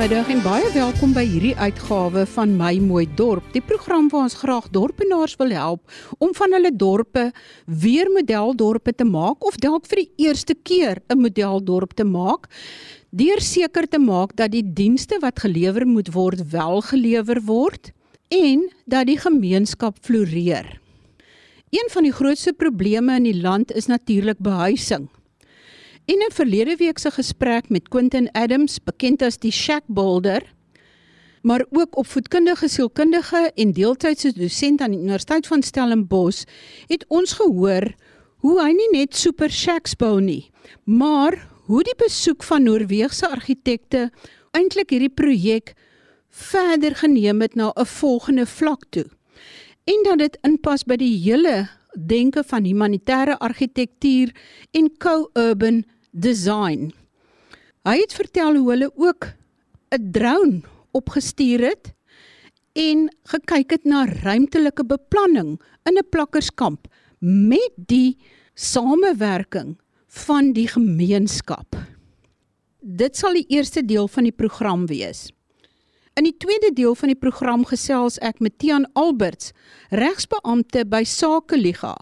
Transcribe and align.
Goeiemiddag 0.00 0.30
en 0.32 0.38
baie 0.40 0.68
welkom 0.72 1.10
by 1.12 1.22
hierdie 1.28 1.56
uitgawe 1.60 2.22
van 2.32 2.54
My 2.56 2.78
Mooi 2.80 3.02
Dorp, 3.18 3.50
die 3.52 3.60
program 3.60 4.06
waar 4.08 4.30
ons 4.30 4.36
graag 4.40 4.70
dorpenaars 4.72 5.34
wil 5.36 5.52
help 5.52 5.92
om 6.24 6.32
van 6.38 6.56
hulle 6.56 6.70
dorpe 6.72 7.26
weer 7.82 8.08
modeldorpe 8.08 8.94
te 8.96 9.04
maak 9.04 9.44
of 9.44 9.58
dalk 9.60 9.84
vir 9.90 10.00
die 10.00 10.24
eerste 10.24 10.56
keer 10.56 11.02
'n 11.12 11.20
modeldorp 11.20 11.92
te 12.00 12.08
maak, 12.08 12.48
deur 13.12 13.44
seker 13.44 13.84
te 13.84 14.00
maak 14.00 14.32
dat 14.40 14.56
die 14.56 14.64
dienste 14.64 15.20
wat 15.20 15.44
gelewer 15.44 15.84
moet 15.84 16.08
word 16.16 16.48
wel 16.48 16.80
gelewer 16.80 17.44
word 17.44 17.92
en 18.32 18.70
dat 18.86 19.04
die 19.06 19.20
gemeenskap 19.20 20.00
floreer. 20.00 20.80
Een 21.76 21.88
van 21.92 22.02
die 22.08 22.16
grootste 22.16 22.52
probleme 22.52 23.16
in 23.16 23.28
die 23.28 23.40
land 23.42 23.70
is 23.72 23.86
natuurlik 23.86 24.38
behuising. 24.38 25.10
In 26.10 26.18
'n 26.18 26.32
verlede 26.32 26.76
week 26.76 26.98
se 26.98 27.10
gesprek 27.10 27.68
met 27.68 27.88
Quentin 27.88 28.28
Adams, 28.32 28.78
bekend 28.82 29.22
as 29.22 29.38
die 29.38 29.52
Shack 29.52 29.82
Builder, 29.86 30.42
maar 31.42 31.64
ook 31.70 31.96
opvoedkundige 31.96 32.68
sielkundige 32.68 33.52
en 33.54 33.72
deeltydse 33.72 34.32
dosent 34.32 34.80
aan 34.80 34.90
die 34.90 34.98
Universiteit 35.00 35.46
van 35.46 35.62
Stellenbosch, 35.62 36.42
het 36.86 37.04
ons 37.08 37.32
gehoor 37.32 37.94
hoe 38.36 38.56
hy 38.62 38.72
nie 38.72 38.88
net 38.90 39.14
super 39.16 39.50
shacks 39.50 39.94
bou 39.94 40.20
nie, 40.20 40.50
maar 40.84 41.48
hoe 41.66 41.82
die 41.82 41.96
besoek 41.96 42.42
van 42.42 42.62
Noorweegse 42.62 43.28
argitekte 43.28 44.10
eintlik 44.50 44.90
hierdie 44.90 45.14
projek 45.14 45.74
verder 46.28 46.94
geneem 46.94 47.40
het 47.40 47.54
na 47.54 47.70
'n 47.76 47.86
volgende 47.86 48.46
vlak 48.46 48.82
toe. 48.90 49.06
En 49.84 50.02
dat 50.02 50.18
dit 50.18 50.38
inpas 50.42 50.84
by 50.84 50.96
die 50.96 51.16
hele 51.22 51.68
denke 51.94 52.42
van 52.44 52.64
humanitêre 52.64 53.38
argitektuur 53.38 54.34
en 54.70 54.90
co-urban 54.98 55.84
design. 56.10 56.90
Hy 57.86 57.96
het 58.02 58.12
vertel 58.12 58.56
hoe 58.56 58.70
hulle 58.70 58.90
ook 58.94 59.32
'n 59.90 60.10
drone 60.12 60.62
opgestuur 60.92 61.60
het 61.60 61.94
en 62.72 63.08
gekyk 63.24 63.70
het 63.70 63.84
na 63.84 64.04
ruimtelike 64.04 64.84
beplanning 64.84 65.60
in 65.84 65.98
'n 65.98 66.08
plakkerskamp 66.10 66.86
met 67.18 67.72
die 67.76 68.18
samewerking 68.54 69.78
van 70.06 70.52
die 70.52 70.68
gemeenskap. 70.68 71.76
Dit 72.80 73.16
sal 73.16 73.32
die 73.32 73.46
eerste 73.48 73.84
deel 73.84 74.08
van 74.08 74.22
die 74.22 74.32
program 74.32 74.86
wees. 74.86 75.30
In 76.14 76.24
die 76.24 76.36
tweede 76.36 76.72
deel 76.74 76.94
van 76.94 77.08
die 77.08 77.18
program 77.18 77.64
gesels 77.64 78.18
ek 78.18 78.40
met 78.40 78.58
Tian 78.58 78.88
Alberts, 78.92 79.52
regsbeampte 79.90 80.84
by 80.84 81.04
Sakeliga, 81.04 81.94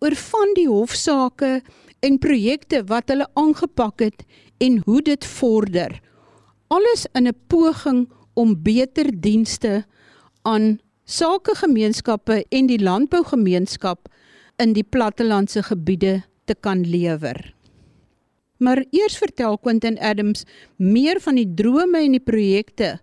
oor 0.00 0.14
van 0.14 0.54
die 0.54 0.68
hofsaake 0.68 1.62
en 2.02 2.18
projekte 2.18 2.82
wat 2.90 3.10
hulle 3.12 3.28
aangepak 3.38 4.02
het 4.02 4.24
en 4.62 4.80
hoe 4.86 5.02
dit 5.02 5.24
vorder. 5.38 6.00
Alles 6.68 7.06
in 7.14 7.26
'n 7.28 7.36
poging 7.46 8.08
om 8.34 8.62
beter 8.62 9.10
dienste 9.20 9.84
aan 10.42 10.80
sakegemeenskappe 11.04 12.44
en 12.48 12.66
die 12.66 12.78
landbougemeenskap 12.82 14.08
in 14.56 14.72
die 14.72 14.84
plattelandse 14.84 15.62
gebiede 15.62 16.22
te 16.44 16.54
kan 16.54 16.80
lewer. 16.86 17.54
Maar 18.56 18.84
eers 18.90 19.16
vertel 19.18 19.58
Quentin 19.58 19.98
Adams 19.98 20.44
meer 20.76 21.20
van 21.20 21.34
die 21.34 21.48
drome 21.54 21.98
en 21.98 22.14
die 22.14 22.22
projekte 22.22 23.00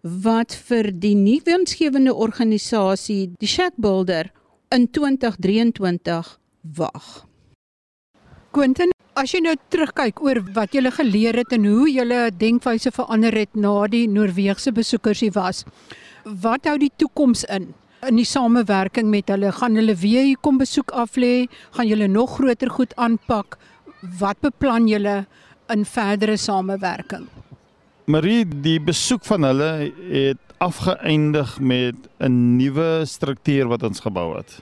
wat 0.00 0.54
vir 0.68 0.90
die 0.90 1.14
nuwensgewende 1.14 2.14
organisasie 2.14 3.32
die 3.38 3.48
Shack 3.48 3.76
Builder 3.76 4.32
in 4.74 4.88
2023 4.90 6.38
wag. 6.76 7.31
Quentin, 8.52 8.90
as 9.16 9.32
jy 9.32 9.38
nou 9.40 9.54
terugkyk 9.72 10.18
oor 10.20 10.42
wat 10.52 10.74
jy 10.76 10.90
geleer 10.92 11.38
het 11.40 11.54
en 11.56 11.64
hoe 11.64 11.86
jy 11.88 12.04
denkwyse 12.36 12.90
verander 12.92 13.32
het 13.32 13.54
na 13.56 13.86
die 13.88 14.04
Noorse 14.04 14.72
besoekers 14.76 15.22
hier 15.24 15.32
was, 15.32 15.64
wat 16.24 16.68
hou 16.68 16.76
die 16.76 16.92
toekoms 17.00 17.46
in? 17.48 17.70
In 18.04 18.18
die 18.18 18.26
samewerking 18.28 19.08
met 19.08 19.30
hulle, 19.32 19.52
gaan 19.56 19.78
hulle 19.78 19.94
weer 19.96 20.26
hier 20.26 20.40
kom 20.42 20.58
besoek 20.60 20.92
aflê, 20.92 21.48
gaan 21.72 21.88
julle 21.88 22.08
nog 22.08 22.36
groter 22.36 22.68
goed 22.70 22.92
aanpak? 22.96 23.56
Wat 24.20 24.36
beplan 24.44 24.88
julle 24.90 25.24
in 25.72 25.86
verdere 25.88 26.36
samewerking? 26.36 27.24
Marie, 28.04 28.44
die 28.44 28.80
besoek 28.80 29.24
van 29.24 29.46
hulle 29.48 29.92
het 30.10 30.42
afgeëindig 30.60 31.56
met 31.60 31.96
'n 32.20 32.56
nuwe 32.58 33.06
struktuur 33.06 33.68
wat 33.68 33.82
ons 33.82 34.00
gebou 34.00 34.36
het. 34.36 34.60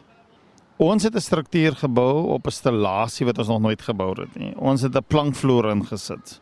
Ons 0.81 1.03
het 1.03 1.15
'n 1.15 1.21
struktuur 1.21 1.77
gebou 1.77 2.33
op 2.33 2.47
'n 2.47 2.51
stellasie 2.51 3.27
wat 3.27 3.39
ons 3.39 3.49
nog 3.49 3.61
nooit 3.61 3.83
gebou 3.83 4.21
het 4.21 4.35
nie. 4.35 4.57
Ons 4.57 4.81
het 4.81 4.97
'n 4.97 5.05
plankvloer 5.07 5.71
ingesit. 5.71 6.41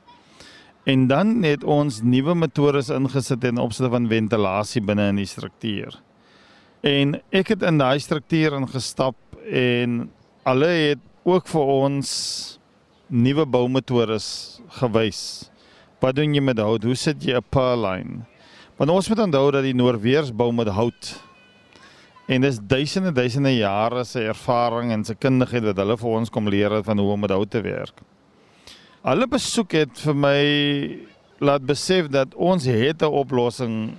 En 0.84 1.06
dan 1.06 1.42
het 1.42 1.64
ons 1.64 2.02
nuwe 2.02 2.34
metodes 2.34 2.88
ingesit 2.88 3.44
in 3.44 3.58
opsigte 3.58 3.90
van 3.90 4.08
ventilasie 4.08 4.82
binne 4.82 5.08
in 5.08 5.16
die 5.16 5.26
struktuur. 5.26 6.00
En 6.80 7.20
ek 7.30 7.48
het 7.48 7.62
in 7.62 7.78
daai 7.78 7.98
struktuur 7.98 8.52
ingestap 8.52 9.16
en 9.50 10.10
hulle 10.44 10.66
het 10.66 10.98
ook 11.24 11.46
vir 11.48 11.62
ons 11.62 12.58
nuwe 13.06 13.46
boumetodes 13.46 14.60
gewys. 14.68 15.50
Wat 16.00 16.14
doen 16.14 16.34
jy 16.34 16.40
met 16.40 16.58
hout? 16.58 16.84
Hoe 16.84 16.94
sit 16.94 17.24
jy 17.24 17.34
'n 17.36 17.44
purline? 17.50 18.24
Want 18.76 18.90
ons 18.90 19.08
moet 19.08 19.18
onthou 19.18 19.50
dat 19.50 19.62
die 19.62 19.74
Noorweers 19.74 20.34
bou 20.34 20.52
met 20.52 20.68
hout. 20.68 21.27
En 22.28 22.44
dis 22.44 22.58
duisende 22.60 23.12
duisende 23.16 23.54
jare 23.56 24.04
se 24.04 24.20
ervaring 24.28 24.92
en 24.92 25.04
se 25.04 25.14
kundigheid 25.16 25.64
wat 25.64 25.78
hulle 25.80 25.96
vir 25.96 26.16
ons 26.18 26.30
kom 26.30 26.48
leer 26.52 26.74
het 26.76 26.84
van 26.84 27.00
hoe 27.00 27.12
om 27.14 27.22
met 27.24 27.32
hout 27.32 27.50
te 27.50 27.62
werk. 27.64 28.02
Hulle 29.08 29.28
besoek 29.32 29.76
het 29.78 30.02
vir 30.04 30.18
my 30.26 30.40
laat 31.40 31.64
besef 31.64 32.10
dat 32.12 32.34
ons 32.34 32.66
het 32.68 33.02
'n 33.02 33.14
oplossing 33.22 33.94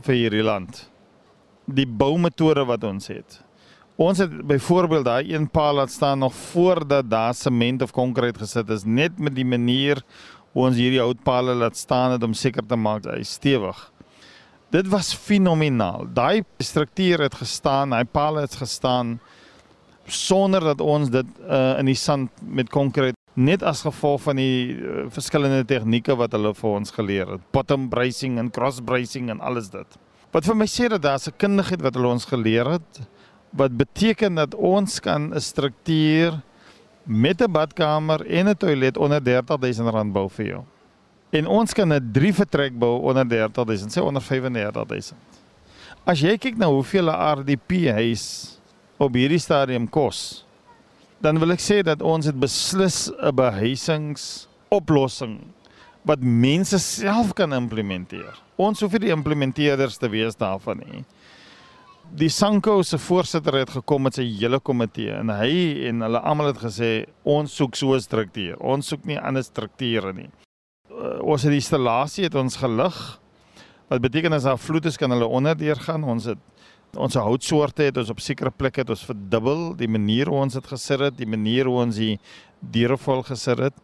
vir 0.00 0.14
hierdie 0.14 0.42
land. 0.42 0.88
Die 1.66 1.86
boumetode 1.86 2.64
wat 2.64 2.84
ons 2.84 3.06
het. 3.08 3.42
Ons 3.96 4.18
het 4.18 4.46
byvoorbeeld 4.46 5.04
daai 5.04 5.34
een 5.34 5.48
paal 5.48 5.74
laat 5.74 5.90
staan 5.90 6.18
nog 6.18 6.34
voordat 6.34 7.10
daar 7.10 7.34
sement 7.34 7.82
of 7.82 7.92
konkreet 7.92 8.38
gesit 8.38 8.70
is, 8.70 8.84
net 8.84 9.18
met 9.18 9.34
die 9.34 9.44
manier 9.44 10.02
hoe 10.52 10.66
ons 10.66 10.76
hierdie 10.76 11.00
houtpale 11.00 11.54
laat 11.54 11.76
staan 11.76 12.12
het 12.12 12.22
om 12.22 12.32
seker 12.32 12.66
te 12.66 12.76
maak 12.76 13.04
hy 13.04 13.20
is 13.20 13.32
stewig. 13.32 13.92
Dit 14.76 14.88
was 14.92 15.14
fenomenaal. 15.14 16.04
Daai 16.12 16.42
struktuur 16.60 17.22
het 17.24 17.36
gestaan, 17.40 17.94
hy 17.96 18.02
paal 18.04 18.42
het 18.42 18.58
gestaan 18.60 19.14
sonder 20.04 20.60
dat 20.60 20.82
ons 20.84 21.08
dit 21.10 21.30
uh, 21.48 21.78
in 21.80 21.88
die 21.88 21.96
sand 21.96 22.42
met 22.44 22.68
konkreet 22.68 23.16
net 23.40 23.64
as 23.64 23.80
gevolg 23.86 24.20
van 24.26 24.36
die 24.36 24.76
uh, 24.76 25.06
verskillende 25.12 25.64
tegnieke 25.64 26.16
wat 26.20 26.36
hulle 26.36 26.52
vir 26.58 26.68
ons 26.68 26.92
geleer 26.92 27.32
het. 27.36 27.48
Bottom 27.56 27.88
bracing 27.88 28.36
en 28.42 28.52
cross 28.52 28.82
bracing 28.84 29.32
en 29.32 29.40
alles 29.40 29.72
dit. 29.72 29.96
Wat 30.36 30.44
vir 30.44 30.60
my 30.60 30.68
sê 30.68 30.90
dat 30.92 31.06
daar 31.08 31.24
'n 31.24 31.38
kundigheid 31.40 31.80
wat 31.80 31.96
hulle 31.96 32.12
ons 32.12 32.28
geleer 32.28 32.68
het 32.76 33.00
wat 33.56 33.72
beteken 33.72 34.34
dat 34.34 34.54
ons 34.54 35.00
kan 35.00 35.32
'n 35.32 35.40
struktuur 35.40 36.36
met 37.04 37.40
'n 37.40 37.52
badkamer 37.52 38.26
en 38.26 38.48
'n 38.48 38.56
toilet 38.56 38.98
onder 38.98 39.22
30000 39.22 39.88
rand 39.88 40.12
bou 40.12 40.28
vir 40.28 40.46
jou. 40.46 40.64
En 41.30 41.46
ons 41.46 41.72
kan 41.72 41.92
'n 41.92 42.12
3 42.12 42.34
vertrek 42.34 42.78
bou 42.78 43.02
onder 43.02 43.26
30000, 43.26 43.92
sê 43.92 44.02
onder 44.02 44.22
35000. 44.22 45.18
As 46.04 46.20
jy 46.20 46.38
kyk 46.38 46.56
na 46.56 46.66
hoeveel 46.66 47.10
'n 47.10 47.38
RDP 47.38 47.70
huis 47.90 48.58
op 48.96 49.14
hierdie 49.14 49.38
stadium 49.38 49.88
kos, 49.88 50.44
dan 51.20 51.38
wil 51.38 51.50
ek 51.50 51.60
sê 51.60 51.82
dat 51.82 52.02
ons 52.02 52.26
het 52.26 52.38
beslis 52.38 53.10
'n 53.10 53.34
behuisingsoplossing 53.34 55.40
wat 56.04 56.20
mense 56.20 56.78
self 56.78 57.34
kan 57.34 57.52
implementeer. 57.52 58.42
Ons 58.56 58.80
hoef 58.80 58.92
nie 58.92 58.98
die 58.98 59.10
implementeerders 59.10 59.96
te 59.98 60.08
wees 60.08 60.36
daarvan 60.36 60.78
nie. 60.78 61.04
Die 62.14 62.28
Sanko 62.28 62.82
se 62.82 62.98
voorsitter 62.98 63.54
het 63.54 63.70
gekom 63.70 64.02
met 64.02 64.14
sy 64.14 64.22
hele 64.22 64.60
komitee 64.60 65.10
en 65.10 65.28
hy 65.28 65.84
en 65.88 66.00
hulle 66.00 66.18
almal 66.18 66.46
het 66.46 66.58
gesê 66.58 67.06
ons 67.24 67.56
soek 67.56 67.74
so 67.74 67.94
'n 67.94 68.00
struktuur. 68.00 68.56
Ons 68.60 68.86
soek 68.86 69.04
nie 69.04 69.18
ander 69.18 69.42
strukture 69.42 70.12
nie 70.12 70.30
ons 71.20 71.42
het 71.42 71.52
die 71.52 71.60
installasie 71.60 72.26
het 72.26 72.34
ons 72.38 72.56
gelig. 72.56 72.96
Wat 73.90 74.02
beteken 74.02 74.32
as 74.32 74.46
daar 74.48 74.58
vloed 74.58 74.88
is 74.88 74.96
kan 74.96 75.12
hulle 75.12 75.28
onderdeur 75.28 75.78
gaan. 75.86 76.04
Ons 76.04 76.30
het 76.32 76.42
ons 76.96 77.16
houtsoorte 77.20 77.82
het 77.90 77.98
ons 78.00 78.10
op 78.10 78.20
sekere 78.24 78.50
plekke 78.50 78.80
het 78.80 78.90
ons 78.90 79.04
verdubbel 79.04 79.74
die 79.76 79.88
manier 79.90 80.30
hoe 80.30 80.38
ons 80.46 80.54
dit 80.56 80.68
gesit 80.70 81.02
het, 81.02 81.16
die 81.18 81.28
manier 81.28 81.68
hoe 81.68 81.82
ons 81.82 81.98
die 82.00 82.14
deurval 82.72 83.20
gesit 83.26 83.60
het. 83.66 83.76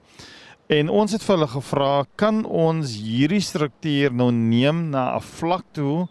En 0.72 0.88
ons 0.88 1.12
het 1.12 1.20
vir 1.20 1.34
hulle 1.36 1.48
gevra, 1.52 1.90
kan 2.16 2.38
ons 2.46 2.94
hierdie 2.96 3.42
struktuur 3.44 4.14
nou 4.16 4.30
neem 4.32 4.88
na 4.94 5.16
'n 5.16 5.20
vlak 5.20 5.64
toe 5.74 6.08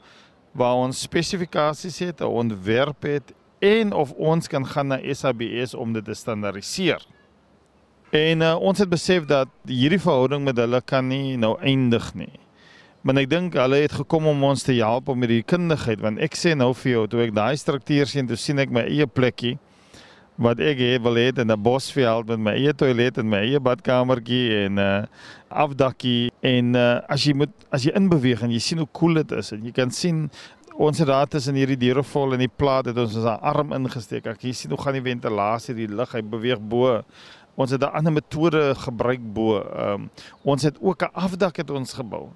waar 0.53 0.75
ons 0.75 1.01
spesifikasies 1.01 1.99
het, 1.99 2.21
'n 2.21 2.29
ontwerp 2.29 3.01
het 3.03 3.33
en 3.59 3.93
of 3.93 4.11
ons 4.11 4.47
kan 4.47 4.65
gaan 4.65 4.87
na 4.87 4.99
SABS 5.13 5.73
om 5.73 5.93
dit 5.93 6.05
te 6.05 6.13
standaardiseer. 6.13 7.01
En 8.11 8.41
uh, 8.43 8.55
ons 8.59 8.79
het 8.79 8.89
besef 8.91 9.23
dat 9.23 9.47
hierdie 9.69 9.99
verhouding 10.01 10.43
met 10.43 10.57
hulle 10.59 10.81
kan 10.83 11.07
nie 11.07 11.37
nou 11.39 11.53
eindig 11.63 12.09
nie. 12.13 12.33
Maar 13.07 13.21
ek 13.23 13.29
dink 13.31 13.55
hulle 13.55 13.79
het 13.85 13.95
gekom 14.01 14.27
om 14.27 14.43
ons 14.43 14.65
te 14.67 14.75
help 14.77 15.07
om 15.09 15.17
met 15.23 15.31
die 15.31 15.45
kundigheid 15.47 16.03
want 16.03 16.19
ek 16.21 16.35
sê 16.37 16.51
nou 16.53 16.73
vir 16.83 16.91
jou 16.91 17.05
toe 17.09 17.23
ek 17.23 17.31
daai 17.33 17.55
struktuur 17.57 18.11
sien 18.11 18.27
toe 18.29 18.37
sien 18.37 18.59
ek 18.61 18.73
my 18.75 18.83
eie 18.83 19.07
plekkie 19.07 19.55
wat 20.41 20.59
ek 20.61 20.83
het 20.83 21.01
wil 21.05 21.17
hê 21.17 21.31
in 21.31 21.49
'n 21.51 21.63
bosveld 21.63 22.27
met 22.27 22.39
my 22.39 22.53
eie 22.59 22.73
toilet 22.73 23.17
en 23.17 23.29
my 23.29 23.41
eie 23.47 23.59
badkamertjie 23.59 24.65
en 24.65 24.75
'n 24.75 24.79
uh, 24.79 25.05
afdakkie 25.49 26.31
en 26.41 26.75
uh, 26.75 26.99
as 27.07 27.25
jy 27.25 27.33
moet 27.33 27.53
as 27.71 27.83
jy 27.85 27.95
inbeweeg 27.95 28.43
en 28.43 28.51
jy 28.51 28.59
sien 28.59 28.77
hoe 28.77 28.91
cool 28.91 29.13
dit 29.13 29.31
is 29.31 29.51
en 29.51 29.63
jy 29.65 29.71
kan 29.71 29.89
sien 29.89 30.29
ons 30.81 30.97
het 30.97 31.07
daar 31.07 31.27
tussen 31.27 31.55
hierdie 31.55 31.77
deure 31.77 32.03
vol 32.03 32.33
en 32.33 32.41
die 32.41 32.49
plaat 32.49 32.87
het 32.89 32.97
ons 32.97 33.15
ons 33.19 33.27
arm 33.27 33.73
ingesteek. 33.75 34.25
Ek 34.31 34.43
jy 34.45 34.53
sien 34.55 34.71
hoe 34.71 34.79
gaan 34.81 34.97
die 34.97 35.03
ventilasie, 35.05 35.75
die 35.77 35.89
lug, 35.89 36.13
hy 36.15 36.21
beweeg 36.21 36.61
bo. 36.61 37.01
Ons 37.61 37.71
het 37.71 37.81
'n 37.81 37.95
ander 37.97 38.13
metode 38.13 38.75
gebruik 38.75 39.21
bo. 39.33 39.59
Ehm 39.59 39.93
um, 39.93 40.09
ons 40.43 40.63
het 40.63 40.77
ook 40.81 41.03
'n 41.03 41.13
afdak 41.13 41.57
het 41.57 41.69
ons 41.69 41.93
gebou. 41.93 42.29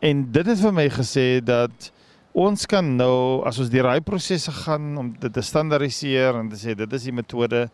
En 0.00 0.30
dit 0.32 0.46
het 0.46 0.60
vir 0.60 0.72
my 0.72 0.88
gesê 0.88 1.44
dat 1.44 1.92
ons 2.32 2.66
kan 2.66 2.96
nou 2.96 3.42
as 3.44 3.58
ons 3.58 3.70
die 3.70 3.82
raai 3.82 4.00
prosesse 4.00 4.52
gaan 4.52 4.98
om 4.98 5.14
dit 5.18 5.32
te 5.32 5.42
standaardiseer 5.42 6.34
en 6.34 6.48
te 6.48 6.56
sê 6.56 6.74
dit 6.74 6.92
is 6.92 7.02
die 7.02 7.12
metode 7.12 7.68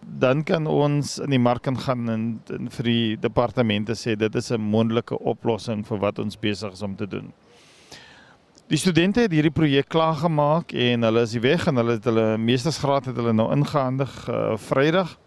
dan 0.00 0.42
kan 0.44 0.66
ons 0.66 1.18
in 1.18 1.30
die 1.30 1.40
mark 1.42 1.62
kan 1.66 1.78
gaan 1.78 2.08
en, 2.08 2.26
en 2.52 2.70
vir 2.70 2.84
die 2.84 3.16
departemente 3.20 3.96
sê 3.98 4.14
dit 4.16 4.34
is 4.34 4.52
'n 4.52 4.60
moontlike 4.60 5.18
oplossing 5.18 5.84
vir 5.86 5.98
wat 5.98 6.18
ons 6.18 6.36
besig 6.36 6.72
is 6.72 6.82
om 6.82 6.96
te 6.96 7.06
doen. 7.06 7.32
Die 8.66 8.78
studente 8.78 9.20
het 9.20 9.30
hierdie 9.30 9.54
projek 9.54 9.88
klaar 9.88 10.14
gemaak 10.14 10.72
en 10.72 11.02
hulle 11.02 11.20
is 11.22 11.34
weg 11.38 11.66
en 11.66 11.76
hulle 11.76 11.92
het 11.92 12.04
hulle 12.04 12.38
meestersgraad 12.38 13.04
het 13.06 13.16
hulle 13.16 13.32
nou 13.32 13.52
ingehandig 13.52 14.28
uh, 14.28 14.56
Vrydag. 14.56 15.18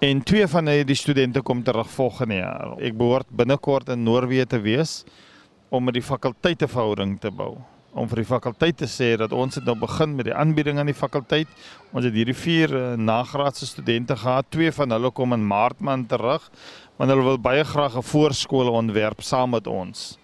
En 0.00 0.22
twee 0.22 0.46
van 0.46 0.64
die 0.64 0.94
studente 0.96 1.42
kom 1.44 1.62
terug 1.62 1.90
volgende 1.92 2.38
jaar. 2.38 2.70
Ek 2.80 2.94
behoort 2.96 3.28
binnekort 3.36 3.90
in 3.92 4.00
Noorwe 4.02 4.46
te 4.48 4.56
wees 4.64 5.02
om 5.68 5.84
met 5.84 5.98
die 5.98 6.02
fakulteite 6.02 6.68
verhouding 6.68 7.18
te 7.20 7.28
bou 7.28 7.58
om 7.92 8.06
vir 8.08 8.22
die 8.22 8.28
fakulteit 8.30 8.78
te 8.78 8.86
sê 8.88 9.10
dat 9.18 9.32
ons 9.34 9.58
het 9.58 9.66
nou 9.66 9.74
begin 9.76 10.14
met 10.16 10.28
die 10.28 10.34
aanbieding 10.34 10.78
aan 10.78 10.88
die 10.88 10.96
fakulteit. 10.96 11.50
Ons 11.92 12.06
het 12.06 12.14
hierdie 12.16 12.36
vier 12.38 12.72
uh, 12.72 12.84
nagraadse 12.96 13.66
studente 13.66 14.16
gehad. 14.16 14.48
Twee 14.48 14.72
van 14.72 14.94
hulle 14.94 15.10
kom 15.12 15.34
in 15.36 15.44
Maart 15.44 15.82
maand 15.84 16.08
terug, 16.08 16.46
want 16.96 17.12
hulle 17.12 17.26
wil 17.26 17.42
baie 17.42 17.66
graag 17.66 17.98
'n 17.98 18.06
voorskool 18.14 18.70
ontwerp 18.72 19.20
saam 19.20 19.50
met 19.58 19.66
ons. 19.66 20.16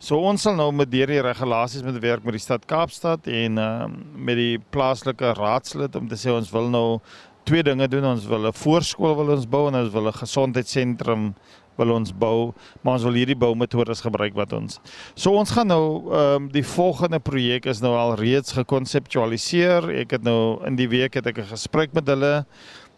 So 0.00 0.16
ons 0.16 0.42
sal 0.42 0.54
nou 0.56 0.72
met 0.72 0.88
hierdie 0.88 1.20
regulasies 1.20 1.82
met 1.84 1.98
werk 2.00 2.24
met 2.24 2.32
die 2.32 2.40
stad 2.40 2.64
Kaapstad 2.64 3.26
en 3.28 3.58
uh, 3.58 3.84
met 4.16 4.36
die 4.36 4.58
plaaslike 4.72 5.34
raadslid 5.36 5.94
om 5.94 6.08
te 6.08 6.16
sê 6.16 6.32
ons 6.32 6.50
wil 6.50 6.70
nou 6.72 7.00
twee 7.44 7.62
dinge 7.62 7.88
doen. 7.88 8.04
Ons 8.04 8.26
wil 8.26 8.46
'n 8.46 8.52
voorskool 8.52 9.16
wil 9.16 9.36
ons 9.36 9.48
bou 9.48 9.68
en 9.68 9.74
ons 9.74 9.92
wil 9.92 10.08
'n 10.08 10.12
gesondheidssentrum 10.12 11.34
wil 11.80 11.94
ons 11.94 12.12
bou, 12.12 12.52
maar 12.82 12.98
ons 12.98 13.06
wil 13.08 13.16
hierdie 13.18 13.38
boumetodes 13.38 14.02
gebruik 14.04 14.36
wat 14.38 14.52
ons. 14.56 14.78
So 15.18 15.32
ons 15.40 15.52
gaan 15.54 15.70
nou 15.70 15.84
ehm 16.10 16.36
um, 16.36 16.50
die 16.52 16.64
volgende 16.66 17.20
projek 17.20 17.66
is 17.70 17.80
nou 17.80 17.94
al 17.96 18.14
reeds 18.20 18.52
gekonseptualiseer. 18.58 19.90
Ek 20.02 20.18
het 20.18 20.26
nou 20.26 20.60
in 20.68 20.76
die 20.76 20.88
week 20.88 21.14
het 21.14 21.26
ek 21.26 21.38
'n 21.38 21.52
gesprek 21.54 21.94
met 21.94 22.06
hulle. 22.06 22.44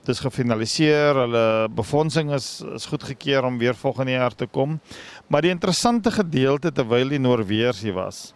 Dit 0.03 0.17
is 0.17 0.21
gefinaliseer. 0.21 1.15
Hulle 1.15 1.69
befondsing 1.69 2.33
is 2.33 2.63
is 2.75 2.87
goedgekeur 2.87 3.45
om 3.45 3.59
weer 3.59 3.75
volgende 3.75 4.13
jaar 4.13 4.35
te 4.35 4.47
kom. 4.47 4.81
Maar 5.29 5.43
die 5.43 5.55
interessante 5.55 6.11
gedeelte 6.11 6.73
terwyl 6.73 7.09
die 7.09 7.19
Noorweërs 7.19 7.83
hier 7.83 7.95
was, 7.95 8.35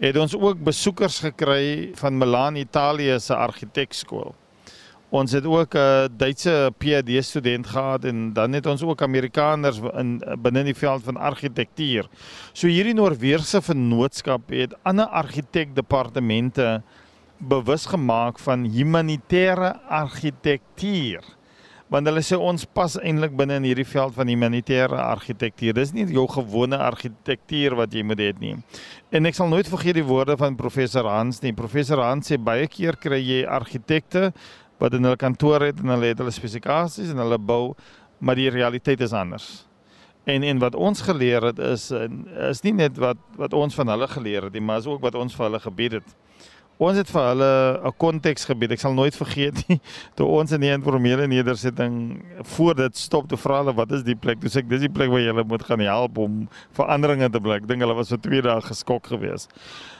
het 0.00 0.16
ons 0.16 0.34
ook 0.34 0.58
besoekers 0.64 1.20
gekry 1.20 1.92
van 1.94 2.18
Milaan, 2.18 2.56
Italië 2.56 3.20
se 3.20 3.34
argitekskool. 3.34 4.34
Ons 5.10 5.32
het 5.34 5.44
ook 5.44 5.74
'n 5.74 6.08
Duitse 6.16 6.72
PhD 6.78 7.24
student 7.24 7.66
gehad 7.66 8.04
en 8.04 8.32
dan 8.32 8.52
het 8.52 8.66
ons 8.66 8.82
ook 8.82 9.02
Amerikaners 9.02 9.80
in 9.96 10.22
binne 10.38 10.62
die 10.62 10.74
veld 10.74 11.02
van 11.02 11.16
argitektuur. 11.16 12.08
So 12.52 12.66
hierdie 12.66 12.94
Noorweegse 12.94 13.62
vennootskap 13.62 14.50
het 14.50 14.74
ander 14.82 15.06
argitekdepartemente 15.06 16.82
bewus 17.38 17.86
gemaak 17.86 18.38
van 18.38 18.64
humanitêre 18.64 19.80
argitektuur. 19.88 21.24
Want 21.88 22.06
hulle 22.06 22.22
sê 22.22 22.36
ons 22.38 22.64
pas 22.64 22.92
eintlik 23.00 23.32
binne 23.36 23.56
in 23.58 23.64
hierdie 23.66 23.88
veld 23.88 24.14
van 24.14 24.28
humanitêre 24.28 24.94
argitektuur. 24.94 25.74
Dis 25.74 25.92
nie 25.92 26.06
jou 26.06 26.28
gewone 26.28 26.78
argitektuur 26.78 27.74
wat 27.74 27.92
jy 27.92 28.04
moet 28.06 28.18
hê 28.18 28.30
nie. 28.38 28.56
En 29.10 29.26
ek 29.26 29.34
sal 29.34 29.48
nooit 29.48 29.68
vergeet 29.68 29.98
die 29.98 30.06
woorde 30.06 30.36
van 30.36 30.56
professor 30.56 31.04
Hans 31.04 31.42
nie. 31.42 31.52
Professor 31.52 31.98
Hans 31.98 32.30
sê 32.30 32.38
baie 32.38 32.68
keer 32.70 32.94
kry 32.94 33.18
jy 33.18 33.46
argitekte 33.46 34.32
wat 34.80 34.96
in 34.96 35.04
hulle 35.04 35.20
kantoor 35.20 35.68
het 35.68 35.80
en 35.82 35.92
hulle 35.94 36.12
het 36.12 36.20
hulle 36.22 36.32
spesifikasies 36.34 37.12
en 37.12 37.20
hulle 37.20 37.38
bou, 37.38 37.74
maar 38.18 38.38
die 38.38 38.50
realiteit 38.52 39.00
is 39.04 39.12
anders. 39.16 39.66
En 40.28 40.44
en 40.44 40.58
wat 40.60 40.74
ons 40.76 41.00
geleer 41.04 41.50
het 41.50 41.58
is 41.58 41.90
is 42.50 42.64
nie 42.66 42.74
net 42.76 42.98
wat 43.00 43.20
wat 43.40 43.56
ons 43.56 43.76
van 43.76 43.88
hulle 43.88 44.08
geleer 44.08 44.48
het 44.48 44.56
nie, 44.56 44.64
maar 44.64 44.82
is 44.82 44.88
ook 44.88 45.00
wat 45.04 45.14
ons 45.14 45.36
vir 45.36 45.48
hulle 45.48 45.60
gebied 45.60 46.00
het. 46.00 46.16
Ons 46.80 46.96
het 46.96 47.10
vir 47.12 47.26
hulle 47.28 47.80
'n 47.84 47.92
konteks 48.00 48.46
gebied. 48.48 48.72
Ek 48.72 48.80
sal 48.80 48.94
nooit 48.96 49.12
vergeet 49.12 49.68
nie 49.68 49.80
toe 50.16 50.26
ons 50.26 50.52
in 50.52 50.60
die 50.60 50.72
informele 50.72 51.26
nedersetting 51.28 52.22
voor 52.56 52.74
dit 52.74 52.96
stop 52.96 53.28
te 53.28 53.36
vra 53.36 53.58
hulle 53.60 53.74
wat 53.76 53.92
is 53.92 54.02
die 54.02 54.16
plek? 54.16 54.40
Toe 54.40 54.48
sê 54.48 54.62
ek 54.64 54.70
dis 54.70 54.80
die 54.80 54.88
plek 54.88 55.10
waar 55.10 55.20
jy 55.20 55.34
moet 55.44 55.62
gaan 55.62 55.80
help 55.84 56.16
om 56.18 56.48
veranderinge 56.72 57.28
te 57.30 57.40
bring. 57.40 57.60
Ek 57.60 57.68
dink 57.68 57.84
hulle 57.84 57.94
was 57.94 58.08
vir 58.08 58.22
2 58.24 58.42
dae 58.42 58.60
geskok 58.64 59.12
geweest. 59.12 59.52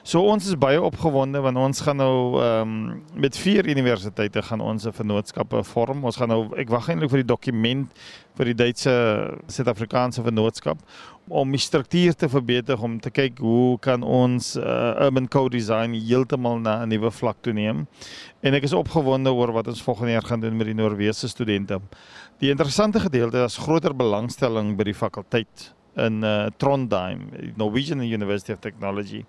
So 0.03 0.25
ons 0.25 0.49
is 0.49 0.57
baie 0.57 0.81
opgewonde 0.81 1.43
want 1.45 1.61
ons 1.61 1.81
gaan 1.85 2.01
nou 2.01 2.41
ehm 2.41 2.63
um, 2.63 3.03
met 3.13 3.37
vier 3.37 3.69
universiteite 3.69 4.41
gaan 4.43 4.61
ons 4.61 4.87
'n 4.87 4.93
vennootskappe 4.93 5.63
vorm. 5.65 6.05
Ons 6.05 6.17
gaan 6.17 6.29
nou 6.29 6.49
ek 6.57 6.71
wag 6.71 6.89
eintlik 6.89 7.11
vir 7.11 7.21
die 7.21 7.33
dokument 7.37 7.93
vir 8.39 8.51
die 8.51 8.55
Duitse 8.55 8.93
Suid-Afrikaanse 9.51 10.23
vennootskap 10.23 10.79
om 11.31 11.53
die 11.55 11.61
struktuur 11.63 12.17
te 12.19 12.29
verbeter 12.29 12.81
om 12.83 12.97
te 13.01 13.11
kyk 13.15 13.39
hoe 13.39 13.79
kan 13.83 14.03
ons 14.03 14.57
uh, 14.59 15.07
urban 15.07 15.29
co-design 15.31 15.95
heeltemal 15.95 16.59
na 16.59 16.83
'n 16.83 16.89
nuwe 16.91 17.11
vlak 17.11 17.39
toe 17.43 17.53
neem. 17.53 17.87
En 18.43 18.55
ek 18.55 18.67
is 18.67 18.75
opgewonde 18.75 19.31
oor 19.31 19.53
wat 19.53 19.69
ons 19.69 19.83
volgende 19.83 20.13
jaar 20.13 20.27
gaan 20.27 20.41
doen 20.41 20.57
met 20.57 20.67
die 20.67 20.75
Noorse 20.75 21.29
studente. 21.29 21.81
Die 22.39 22.51
interessante 22.51 23.01
gedeelte 23.01 23.45
is 23.45 23.57
groter 23.57 23.95
belangstelling 23.95 24.77
by 24.77 24.85
die 24.85 24.95
fakulteit 24.95 25.75
in 25.97 26.25
uh, 26.25 26.47
Trondheim, 26.57 27.29
Norwegian 27.57 28.01
University 28.01 28.53
of 28.53 28.59
Technology. 28.59 29.25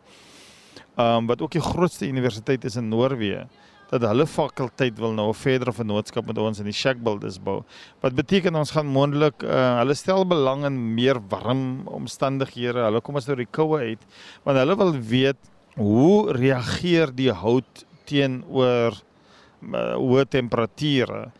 Ehm 0.98 1.18
um, 1.18 1.28
wat 1.28 1.42
ook 1.42 1.52
die 1.52 1.62
grootste 1.62 2.08
universiteit 2.08 2.64
is 2.64 2.76
in 2.76 2.90
Noorwe 2.90 3.48
dat 3.92 4.06
hulle 4.08 4.26
fakulteit 4.28 5.00
wil 5.00 5.12
nou 5.14 5.30
'n 5.30 5.38
verdere 5.38 5.74
vennootskap 5.74 6.26
met 6.26 6.38
ons 6.38 6.60
in 6.60 6.66
die 6.66 6.74
Shackbuilders 6.74 7.40
bou. 7.44 7.64
Wat 8.02 8.16
beteken 8.16 8.56
ons 8.56 8.72
gaan 8.72 8.88
moontlik 8.88 9.44
uh, 9.44 9.78
hulle 9.80 9.94
stel 9.94 10.26
belang 10.26 10.66
in 10.66 10.94
meer 10.96 11.20
warm 11.30 11.88
omstandighede. 11.88 12.86
Hulle 12.88 13.02
kom 13.02 13.16
as 13.16 13.28
nou 13.28 13.36
die 13.36 13.52
koue 13.52 13.80
uit 13.80 14.00
want 14.44 14.58
hulle 14.58 14.78
wil 14.78 14.94
weet 14.96 15.38
hoe 15.76 16.32
reageer 16.32 17.12
die 17.16 17.32
hout 17.32 17.86
teenoor 18.06 18.96
uh, 18.96 19.96
hoë 19.96 20.26
temperature. 20.30 21.32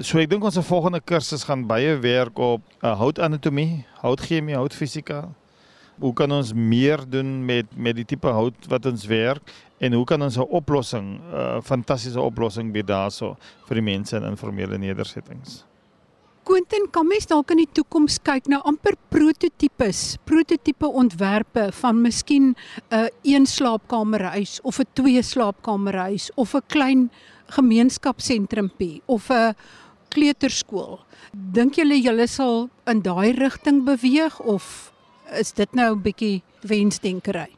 So 0.00 0.18
ek 0.18 0.30
dink 0.30 0.44
ons 0.44 0.58
volgende 0.68 1.00
kursus 1.00 1.44
gaan 1.44 1.66
baie 1.66 1.96
werk 1.98 2.38
op 2.38 2.62
uh, 2.82 2.94
houtanatomie, 3.00 3.84
houtchemie, 4.02 4.56
houtfisika. 4.56 5.24
Hoe 5.98 6.12
kan 6.12 6.32
ons 6.32 6.52
meer 6.52 7.00
doen 7.08 7.44
met 7.44 7.66
met 7.76 7.96
die 7.96 8.04
tipe 8.04 8.28
hout 8.28 8.66
wat 8.68 8.86
ons 8.86 9.06
werk 9.06 9.52
en 9.80 9.92
hoe 9.92 10.04
kan 10.04 10.22
ons 10.22 10.36
'n 10.36 10.48
oplossing, 10.48 11.20
'n 11.20 11.34
uh, 11.34 11.60
fantastiese 11.62 12.20
oplossing 12.20 12.72
bied 12.72 12.86
daarso 12.86 13.36
vir 13.68 13.74
die 13.74 13.82
mense 13.82 14.16
in 14.16 14.22
informele 14.22 14.78
nedersettings? 14.78 15.64
Quentin, 16.46 16.86
kan 16.90 17.06
mens 17.06 17.26
dalk 17.26 17.50
in 17.50 17.56
die 17.56 17.72
toekoms 17.74 18.20
kyk 18.22 18.46
na 18.46 18.60
amper 18.62 18.94
prototipes, 19.10 20.16
prototipe 20.24 20.86
ontwerpe 20.86 21.72
van 21.72 22.02
miskien 22.02 22.54
'n 22.54 22.56
uh, 22.94 23.08
een 23.22 23.46
slaapkamerhuis 23.46 24.60
of 24.62 24.78
'n 24.78 24.86
twee 24.92 25.22
slaapkamerhuis 25.22 26.30
of 26.34 26.54
'n 26.54 26.62
klein 26.66 27.10
gemeenskapsentrumpie 27.46 29.02
of 29.06 29.30
'n 29.30 29.54
kleuterskool. 30.08 31.00
Dink 31.32 31.74
julle 31.74 32.00
julle 32.00 32.26
sal 32.26 32.68
in 32.86 33.02
daai 33.02 33.32
rigting 33.32 33.84
beweeg 33.84 34.40
of 34.40 34.92
is 35.34 35.52
dit 35.52 35.74
nou 35.74 35.94
'n 35.94 36.02
bietjie 36.02 36.42
wensdenkery? 36.62 37.48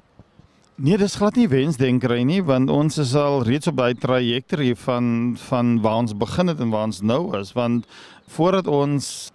Nee, 0.76 0.96
dis 0.96 1.16
glad 1.18 1.34
nie 1.34 1.48
wensdenkery 1.48 2.22
nie, 2.22 2.42
want 2.42 2.70
ons 2.70 2.98
is 2.98 3.14
al 3.14 3.42
reeds 3.42 3.66
op 3.66 3.76
daai 3.76 3.94
trajectory 3.94 4.76
van 4.76 5.34
van 5.48 5.80
waar 5.80 5.96
ons 5.96 6.16
begin 6.16 6.46
het 6.46 6.60
en 6.60 6.70
waar 6.70 6.84
ons 6.84 7.00
nou 7.00 7.38
is, 7.38 7.52
want 7.52 7.86
voordat 8.26 8.66
ons 8.66 9.32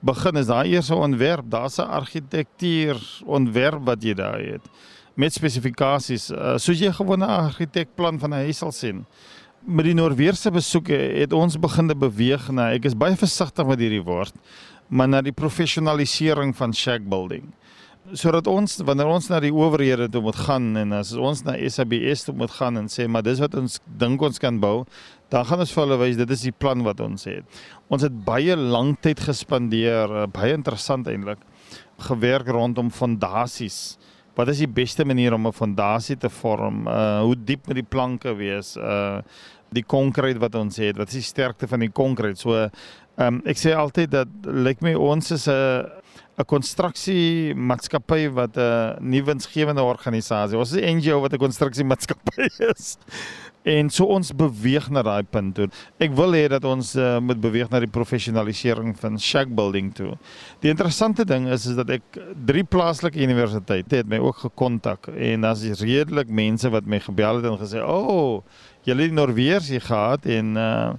begin 0.00 0.36
is 0.36 0.46
daar 0.46 0.64
eers 0.64 0.90
'n 0.90 0.94
ontwerp, 0.94 1.50
daar's 1.50 1.78
'n 1.78 1.90
argitektuur 1.90 3.22
ontwerp 3.26 3.84
wat 3.84 4.02
jy 4.02 4.14
daar 4.14 4.38
het 4.38 4.62
met 5.14 5.32
spesifikasies. 5.32 6.30
Uh, 6.30 6.56
soos 6.56 6.78
jy 6.78 6.92
gewone 6.92 7.26
argitekplan 7.26 8.18
van 8.18 8.30
'n 8.30 8.44
huis 8.46 8.58
sal 8.58 8.72
sien. 8.72 9.06
Met 9.66 9.84
die 9.84 9.94
Noorweerse 9.94 10.50
besoeke 10.50 10.94
het 10.94 11.32
ons 11.32 11.58
begin 11.58 11.86
beweeg 11.86 12.50
na 12.50 12.70
ek 12.72 12.84
is 12.84 12.94
baie 12.94 13.16
versigtig 13.16 13.66
met 13.66 13.78
hierdie 13.78 14.04
woord, 14.04 14.34
maar 14.88 15.08
na 15.08 15.22
die 15.22 15.32
professionalisering 15.32 16.56
van 16.56 16.72
shack 16.72 17.08
building 17.08 17.52
sodat 18.12 18.48
ons 18.50 18.76
wanneer 18.84 19.08
ons 19.08 19.26
na 19.30 19.38
die 19.40 19.52
owerhede 19.54 20.10
toe 20.12 20.20
moet 20.24 20.36
gaan 20.44 20.74
en 20.76 20.92
as 20.98 21.14
ons 21.16 21.40
na 21.46 21.54
SABS 21.56 22.26
toe 22.26 22.34
moet 22.36 22.52
gaan 22.52 22.76
en 22.82 22.88
sê 22.92 23.06
maar 23.08 23.24
dis 23.24 23.40
wat 23.40 23.56
ons 23.56 23.78
dink 24.00 24.22
ons 24.22 24.40
kan 24.42 24.58
bou, 24.60 24.84
dan 25.32 25.46
gaan 25.48 25.64
ons 25.64 25.72
vir 25.72 25.82
hulle 25.84 25.98
wys 26.02 26.18
dit 26.20 26.34
is 26.36 26.44
die 26.44 26.52
plan 26.52 26.84
wat 26.84 27.00
ons 27.00 27.24
het. 27.30 27.62
Ons 27.88 28.04
het 28.04 28.18
baie 28.26 28.56
lank 28.56 29.00
tyd 29.04 29.22
gespandeer, 29.24 30.12
eh, 30.12 30.26
baie 30.28 30.52
interessant 30.52 31.08
eintlik, 31.08 31.40
gewerk 32.10 32.50
rondom 32.52 32.90
fondasies. 32.92 33.96
Wat 34.36 34.50
is 34.50 34.60
die 34.64 34.68
beste 34.68 35.04
manier 35.04 35.32
om 35.32 35.46
'n 35.46 35.52
fondasie 35.52 36.16
te 36.16 36.28
vorm? 36.28 36.86
Uh 36.86 37.22
hoe 37.22 37.36
diep 37.36 37.66
moet 37.66 37.76
die 37.76 37.88
planke 37.88 38.34
wees? 38.36 38.76
Uh 38.76 39.22
die 39.72 39.82
konkrete 39.82 40.38
wat 40.38 40.54
ons 40.54 40.76
het, 40.76 40.96
wat 40.96 41.08
is 41.08 41.14
die 41.14 41.22
sterkte 41.22 41.66
van 41.66 41.80
die 41.80 41.90
konkrete? 41.90 42.38
So 42.38 42.54
ehm 42.54 42.70
um, 43.18 43.42
ek 43.46 43.56
sê 43.56 43.74
altyd 43.74 44.10
dat 44.10 44.28
lyk 44.42 44.82
my 44.82 44.94
ons 44.94 45.30
is 45.30 45.48
'n 45.48 46.03
'n 46.34 46.44
konstruksie 46.50 47.54
maatskappy 47.54 48.28
wat 48.34 48.56
'n 48.58 48.96
nuwe 49.00 49.24
winsgewende 49.30 49.82
organisasie. 49.82 50.58
Ons 50.58 50.72
is 50.72 50.82
'n 50.82 50.96
NGO 50.98 51.20
wat 51.20 51.32
'n 51.32 51.38
konstruksie 51.38 51.84
maatskappy 51.84 52.48
is. 52.74 52.96
En 53.64 53.88
so 53.88 54.04
ons 54.04 54.28
beweeg 54.36 54.90
na 54.90 55.02
daai 55.02 55.22
punt 55.22 55.54
toe. 55.54 55.68
Ek 55.96 56.12
wil 56.12 56.34
hê 56.36 56.48
dat 56.52 56.64
ons 56.68 56.96
uh, 56.96 57.18
moet 57.24 57.40
beweeg 57.40 57.70
na 57.70 57.80
die 57.80 57.88
professionalisering 57.88 58.92
van 58.98 59.16
shack 59.18 59.48
building 59.48 59.94
toe. 59.94 60.18
Die 60.60 60.68
interessante 60.68 61.24
ding 61.24 61.48
is 61.48 61.64
is 61.66 61.78
dat 61.78 61.88
ek 61.88 62.02
drie 62.44 62.64
plaaslike 62.64 63.16
universiteite 63.16 64.02
het 64.02 64.10
my 64.10 64.18
ook 64.18 64.36
gekontak 64.44 65.08
en 65.08 65.40
daar's 65.40 65.64
redelik 65.80 66.28
mense 66.28 66.68
wat 66.68 66.84
my 66.84 67.00
gebel 67.00 67.40
het 67.40 67.44
en 67.44 67.58
gesê, 67.58 67.80
"O, 67.80 67.96
oh, 68.18 68.42
julle 68.84 69.02
het 69.02 69.12
Noorweers 69.12 69.68
hier 69.68 69.80
gehad 69.80 70.26
en 70.26 70.56
uh 70.56 70.92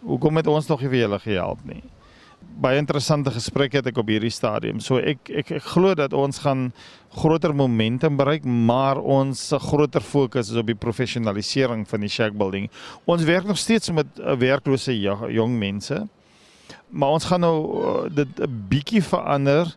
hoekom 0.00 0.36
het 0.36 0.46
ons 0.46 0.66
nog 0.66 0.80
nie 0.80 0.88
vir 0.88 1.00
julle 1.04 1.18
gehelp 1.20 1.64
nie?" 1.64 1.82
Baie 2.60 2.78
interessante 2.80 3.30
gesprekke 3.30 3.80
het 3.80 3.86
ek 3.90 3.98
op 4.00 4.08
hierdie 4.10 4.32
stadium. 4.32 4.80
So 4.80 4.98
ek 4.98 5.30
ek 5.42 5.52
ek 5.60 5.68
glo 5.72 5.94
dat 5.94 6.12
ons 6.16 6.42
gaan 6.44 6.70
groter 7.20 7.54
momentum 7.56 8.16
bereik, 8.18 8.44
maar 8.44 9.00
ons 9.00 9.50
groter 9.66 10.04
fokus 10.04 10.50
is 10.50 10.60
op 10.60 10.66
die 10.66 10.78
professionalisering 10.78 11.86
van 11.88 12.00
die 12.00 12.10
shack 12.10 12.36
building. 12.38 12.68
Ons 13.04 13.24
werk 13.24 13.46
nog 13.46 13.58
steeds 13.58 13.90
met 13.90 14.06
uh, 14.18 14.36
werklose 14.38 14.94
jong 14.94 15.58
mense. 15.58 16.06
Maar 16.90 17.16
ons 17.18 17.24
gaan 17.24 17.40
nou 17.40 17.56
uh, 17.56 17.96
dit 18.10 18.40
'n 18.40 18.66
bietjie 18.68 19.02
verander 19.02 19.74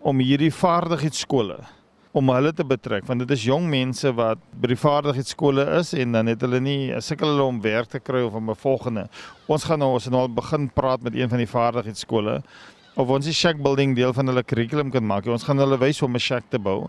om 0.00 0.18
hierdie 0.18 0.52
vaardigheidsskole 0.52 1.58
om 2.16 2.30
hulle 2.32 2.52
te 2.56 2.64
betrek 2.64 3.04
want 3.08 3.20
dit 3.20 3.32
is 3.34 3.42
jong 3.44 3.66
mense 3.68 4.08
wat 4.16 4.40
by 4.56 4.70
die 4.72 4.78
vaardigheidsskole 4.80 5.66
is 5.76 5.92
en 6.00 6.16
dan 6.16 6.30
het 6.32 6.40
hulle 6.46 6.62
nie 6.64 6.94
sukkel 7.04 7.34
hulle 7.34 7.48
om 7.50 7.58
werk 7.64 7.90
te 7.92 8.00
kry 8.00 8.22
of 8.24 8.38
om 8.38 8.50
'n 8.50 8.62
volgende. 8.62 9.08
Ons 9.46 9.64
gaan 9.64 9.78
nou 9.78 9.92
ons 9.92 10.08
nou 10.08 10.22
al 10.22 10.32
begin 10.32 10.70
praat 10.72 11.02
met 11.02 11.14
een 11.14 11.28
van 11.28 11.38
die 11.38 11.52
vaardigheidsskole 11.56 12.42
of 12.96 13.08
ons 13.08 13.26
die 13.28 13.34
shack 13.34 13.60
building 13.62 13.94
deel 13.94 14.12
van 14.12 14.26
hulle 14.26 14.42
kurrikulum 14.42 14.90
kan 14.90 15.04
maak. 15.04 15.26
Ons 15.26 15.44
gaan 15.44 15.58
hulle 15.58 15.78
wys 15.78 16.00
hoe 16.00 16.08
om 16.08 16.14
'n 16.14 16.18
shack 16.18 16.44
te 16.48 16.58
bou. 16.58 16.88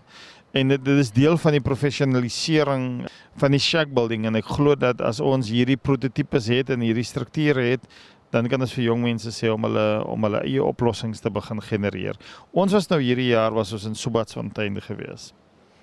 En 0.52 0.68
dit, 0.68 0.84
dit 0.84 0.98
is 0.98 1.10
deel 1.12 1.36
van 1.36 1.52
die 1.52 1.60
professionalisering 1.60 3.06
van 3.36 3.50
die 3.50 3.60
shack 3.60 3.92
building 3.92 4.24
en 4.26 4.36
ek 4.36 4.46
glo 4.46 4.74
dat 4.74 5.00
as 5.00 5.20
ons 5.20 5.50
hierdie 5.50 5.76
prototipes 5.76 6.46
het 6.46 6.70
en 6.70 6.80
hierdie 6.80 7.04
strukture 7.04 7.60
het, 7.60 7.84
dan 8.30 8.48
kan 8.48 8.60
ons 8.60 8.74
vir 8.76 8.84
jong 8.90 9.02
mense 9.02 9.32
sê 9.32 9.50
om 9.52 9.64
hulle 9.64 9.86
om 10.04 10.26
hulle 10.28 10.42
eie 10.44 10.64
oplossings 10.64 11.22
te 11.24 11.30
begin 11.32 11.62
genereer. 11.64 12.18
Ons 12.52 12.74
was 12.76 12.88
nou 12.90 13.00
hierdie 13.00 13.30
jaar 13.32 13.54
was 13.56 13.72
ons 13.72 13.86
in 13.88 13.96
Subatsfontein 13.96 14.80
gewees. 14.84 15.32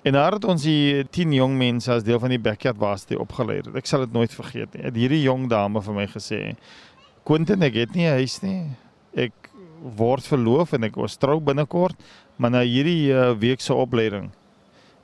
En 0.06 0.14
daar 0.14 0.36
het 0.36 0.44
ons 0.46 0.62
die 0.62 1.02
10 1.10 1.32
jong 1.34 1.56
mense 1.58 1.90
as 1.90 2.04
deel 2.06 2.20
van 2.22 2.30
die 2.30 2.38
backyard 2.38 2.78
varsity 2.78 3.18
opgelei. 3.18 3.58
Ek 3.74 3.90
sal 3.90 4.04
dit 4.04 4.14
nooit 4.14 4.30
vergeet 4.30 4.76
nie. 4.76 4.84
Het 4.86 5.00
hierdie 5.02 5.24
jong 5.24 5.48
dame 5.50 5.82
vir 5.82 5.96
my 5.96 6.06
gesê: 6.06 6.54
"Quentin, 7.26 7.62
ek 7.66 7.74
het 7.74 7.94
nie 7.94 8.06
'n 8.06 8.18
huis 8.22 8.42
nie. 8.42 8.70
Ek 9.16 9.50
word 9.82 10.22
verloof 10.22 10.72
en 10.72 10.84
ek 10.84 10.96
was 10.96 11.16
trou 11.16 11.40
binnekort, 11.40 11.96
maar 12.36 12.50
na 12.50 12.62
hierdie 12.62 13.12
uh, 13.12 13.34
week 13.34 13.60
se 13.60 13.74
opleiding 13.74 14.30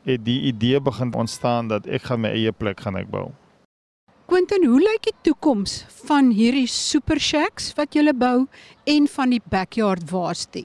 het 0.05 0.25
die 0.25 0.41
idee 0.43 0.81
begin 0.81 1.15
ontstaan 1.15 1.69
dat 1.69 1.87
ek 1.87 2.03
gaan 2.03 2.21
my 2.21 2.29
eie 2.29 2.53
plek 2.53 2.81
gaan 2.81 2.97
ek 2.97 3.11
bou." 3.11 3.33
Quentin, 4.33 4.63
hoe 4.65 4.79
lyk 4.81 5.03
die 5.05 5.13
toekoms 5.27 5.83
van 6.07 6.31
hierdie 6.33 6.65
super 6.65 7.19
shacks 7.21 7.67
wat 7.77 7.93
jy 7.93 8.15
bou 8.17 8.47
en 8.89 9.05
van 9.13 9.35
die 9.35 9.43
backyard 9.53 10.07
varsity? 10.09 10.63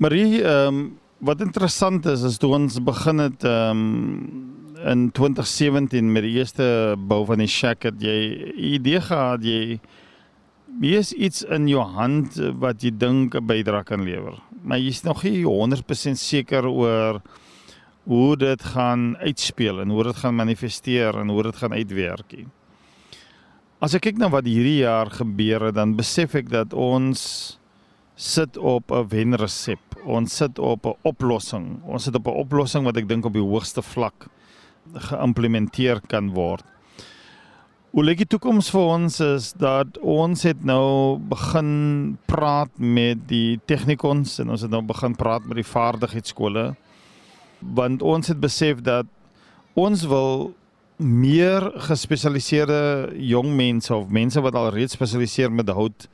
Marie, 0.00 0.40
ehm 0.40 0.70
um, 0.70 0.78
wat 1.20 1.42
interessant 1.44 2.06
is 2.08 2.24
is 2.24 2.38
toe 2.40 2.54
ons 2.56 2.78
begin 2.80 3.20
het 3.26 3.44
ehm 3.44 3.84
um, 3.84 4.80
in 4.88 5.04
2017 5.12 6.12
met 6.16 6.24
die 6.24 6.32
eerste 6.38 6.96
bou 6.96 7.26
van 7.28 7.44
die 7.44 7.50
shack 7.58 7.84
het 7.90 8.00
jy 8.00 8.16
idee 8.72 9.04
gehad 9.04 9.44
jy 9.44 9.80
Wie 10.80 10.96
is 10.96 11.12
iets 11.12 11.44
in 11.44 11.68
jou 11.68 11.84
hand 11.84 12.40
wat 12.56 12.80
jy 12.80 12.96
dink 12.96 13.34
'n 13.34 13.46
bydrae 13.46 13.84
kan 13.84 14.00
lewer? 14.00 14.40
Maar 14.62 14.78
jy's 14.78 15.04
nog 15.04 15.24
nie 15.24 15.44
100% 15.44 16.16
seker 16.16 16.64
oor 16.64 17.20
hoe 18.04 18.36
dit 18.36 18.62
gaan 18.62 19.16
uitspeel 19.16 19.80
en 19.80 19.90
hoe 19.90 20.04
dit 20.04 20.16
gaan 20.16 20.34
manifesteer 20.34 21.18
en 21.20 21.28
hoe 21.28 21.42
dit 21.42 21.56
gaan 21.56 21.72
uitwerk 21.72 22.32
nie. 22.32 22.46
As 23.78 23.92
ek 23.94 24.08
kyk 24.08 24.16
na 24.18 24.26
wat 24.26 24.48
hierdie 24.50 24.80
jaar 24.80 25.06
gebeur 25.14 25.68
het, 25.68 25.76
dan 25.76 25.92
besef 25.94 26.32
ek 26.34 26.48
dat 26.50 26.72
ons 26.74 27.20
sit 28.18 28.56
op 28.58 28.90
'n 28.90 29.06
wenresep. 29.06 29.78
Ons 30.02 30.34
sit 30.34 30.58
op 30.58 30.86
'n 30.86 30.98
oplossing. 31.06 31.78
Ons 31.86 32.02
sit 32.04 32.14
op 32.14 32.26
'n 32.26 32.40
oplossing 32.42 32.82
wat 32.84 32.96
ek 32.96 33.06
dink 33.06 33.24
op 33.24 33.32
die 33.32 33.42
hoogste 33.42 33.82
vlak 33.82 34.26
geïmplementeer 34.94 36.00
kan 36.08 36.34
word. 36.34 36.64
Hoe 37.92 38.04
lyk 38.04 38.18
die 38.18 38.26
toekoms 38.26 38.70
vir 38.70 38.80
ons 38.80 39.20
is 39.20 39.52
dat 39.52 39.98
ons 39.98 40.42
het 40.42 40.64
nou 40.64 41.18
begin 41.18 42.18
praat 42.26 42.70
met 42.78 43.28
die 43.28 43.60
tegnikons 43.66 44.40
en 44.40 44.50
ons 44.50 44.60
het 44.60 44.70
nou 44.70 44.82
begin 44.82 45.14
praat 45.14 45.44
met 45.46 45.54
die 45.54 45.72
vaardigheidsskole 45.72 46.76
want 47.60 48.02
ons 48.02 48.28
het 48.28 48.40
besef 48.40 48.82
dat 48.82 49.06
ons 49.74 50.04
wil 50.04 50.54
meer 50.98 51.62
gespesialiseerde 51.86 53.12
jong 53.22 53.52
mense 53.56 53.94
of 53.94 54.10
mense 54.10 54.40
wat 54.42 54.56
al 54.58 54.72
reeds 54.74 54.96
spesialiseer 54.98 55.52
met 55.52 55.70
hout 55.70 56.08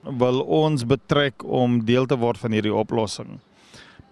wil 0.00 0.40
ons 0.40 0.86
betrek 0.88 1.44
om 1.44 1.82
deel 1.84 2.06
te 2.08 2.16
word 2.16 2.40
van 2.40 2.56
hierdie 2.56 2.72
oplossing. 2.72 3.36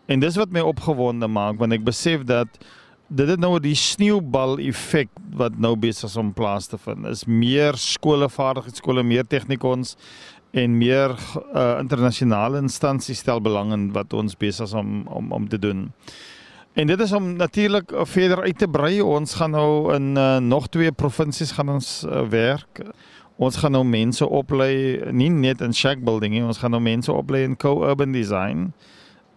En 0.08 0.20
dis 0.20 0.36
wat 0.36 0.52
my 0.52 0.60
opgewonde 0.60 1.28
maak 1.32 1.56
want 1.60 1.72
ek 1.72 1.86
besef 1.86 2.26
dat 2.28 2.60
dit 3.08 3.28
het 3.28 3.40
nou 3.40 3.54
die 3.60 3.76
sneeubal 3.76 4.58
effek 4.60 5.08
wat 5.40 5.56
nou 5.56 5.72
besig 5.80 6.10
is 6.10 6.16
om 6.20 6.34
plaas 6.36 6.68
te 6.68 6.76
vind. 6.76 7.06
Is 7.08 7.24
meer 7.24 7.78
skole 7.80 8.28
vaardigheidsskole, 8.28 9.02
meer 9.02 9.24
tegnikons 9.24 9.96
en 10.52 10.76
meer 10.76 11.14
uh, 11.54 11.78
internasionale 11.80 12.60
instansies 12.60 13.24
stel 13.24 13.40
belang 13.40 13.72
in 13.72 13.88
wat 13.96 14.12
ons 14.12 14.36
besig 14.36 14.68
is 14.68 14.76
om 14.76 15.06
om 15.08 15.32
om 15.32 15.48
te 15.48 15.60
doen. 15.60 15.88
En 16.78 16.86
dit 16.86 17.00
is 17.00 17.12
om 17.12 17.32
natuurlik 17.36 17.90
verder 18.06 18.42
uit 18.42 18.58
te 18.58 18.68
brei. 18.68 19.00
Ons 19.02 19.34
gaan 19.34 19.50
nou 19.50 19.94
in 19.94 20.16
uh, 20.16 20.36
nog 20.36 20.68
twee 20.68 20.92
provinsies 20.92 21.50
gaan 21.50 21.68
ons 21.68 22.04
uh, 22.06 22.22
werk. 22.30 22.82
Ons 23.36 23.56
gaan 23.58 23.74
nou 23.74 23.82
mense 23.84 24.26
oplei 24.26 25.00
nie 25.10 25.30
net 25.30 25.60
in 25.60 25.74
shack 25.74 26.04
building 26.06 26.36
nie, 26.36 26.42
ons 26.42 26.58
gaan 26.62 26.70
nou 26.74 26.82
mense 26.82 27.10
oplei 27.12 27.42
in 27.46 27.56
co-urban 27.58 28.14
design. 28.14 28.68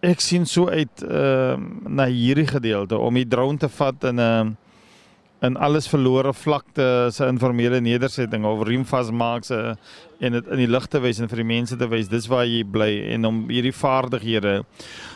Ek 0.06 0.22
sien 0.22 0.46
so 0.46 0.70
uit 0.70 1.02
uh, 1.02 1.58
na 1.86 2.06
hierdie 2.10 2.46
gedeelte 2.46 2.98
om 2.98 3.18
die 3.18 3.26
drone 3.26 3.58
te 3.58 3.70
vat 3.70 4.06
in 4.10 4.22
'n 4.22 4.26
uh, 4.46 4.54
in 5.42 5.56
alles 5.56 5.88
verlore 5.90 6.30
vlakte 6.32 7.10
se 7.10 7.26
informele 7.26 7.80
nedersetting 7.82 8.44
of 8.46 8.62
riem 8.66 8.84
vasmaak 8.86 9.44
se 9.44 9.58
en 10.22 10.36
dit 10.36 10.50
in 10.54 10.60
die 10.62 10.68
lig 10.70 10.84
te 10.86 11.00
wys 11.02 11.18
en 11.18 11.30
vir 11.30 11.42
die 11.42 11.48
mense 11.48 11.78
te 11.78 11.88
wys 11.90 12.10
dis 12.12 12.28
waar 12.30 12.44
jy 12.46 12.62
bly 12.62 12.90
en 13.16 13.26
om 13.26 13.40
hierdie 13.50 13.74
vaardighede. 13.74 14.60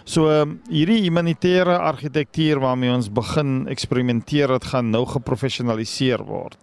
So 0.04 0.26
hierdie 0.66 1.04
humanitêre 1.04 1.76
argitektuur 1.78 2.58
waarmee 2.64 2.90
ons 2.96 3.10
begin 3.14 3.68
eksperimenteer 3.70 4.56
het 4.56 4.66
gaan 4.72 4.90
nou 4.90 5.04
geprofessionaliseer 5.12 6.26
word. 6.26 6.58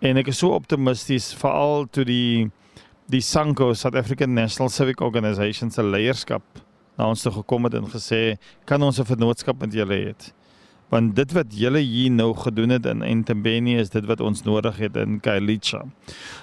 En 0.00 0.16
ek 0.16 0.32
is 0.32 0.40
so 0.40 0.56
optimisties 0.56 1.34
veral 1.36 1.84
toe 1.92 2.06
die 2.08 2.48
die 3.12 3.20
SANCO 3.22 3.70
South 3.78 3.94
African 3.94 4.32
National 4.34 4.72
Civic 4.72 5.00
Organisation 5.04 5.70
se 5.70 5.84
leierskap 5.84 6.42
na 6.96 7.06
ons 7.12 7.20
toe 7.22 7.30
gekom 7.36 7.68
het 7.68 7.76
en 7.78 7.86
gesê 7.92 8.38
kan 8.64 8.82
ons 8.82 8.98
'n 8.98 9.04
vennootskap 9.04 9.60
met 9.60 9.72
julle 9.72 9.94
hê 9.94 10.14
want 10.88 11.16
dit 11.16 11.32
wat 11.34 11.54
julle 11.54 11.80
hier 11.82 12.12
nou 12.14 12.30
gedoen 12.38 12.76
het 12.76 12.86
in 12.86 13.02
Entebbe 13.02 13.56
is 13.74 13.90
dit 13.90 14.04
wat 14.06 14.20
ons 14.20 14.42
nodig 14.46 14.76
het 14.76 14.96
in 14.96 15.20
Kailicha. 15.20 15.84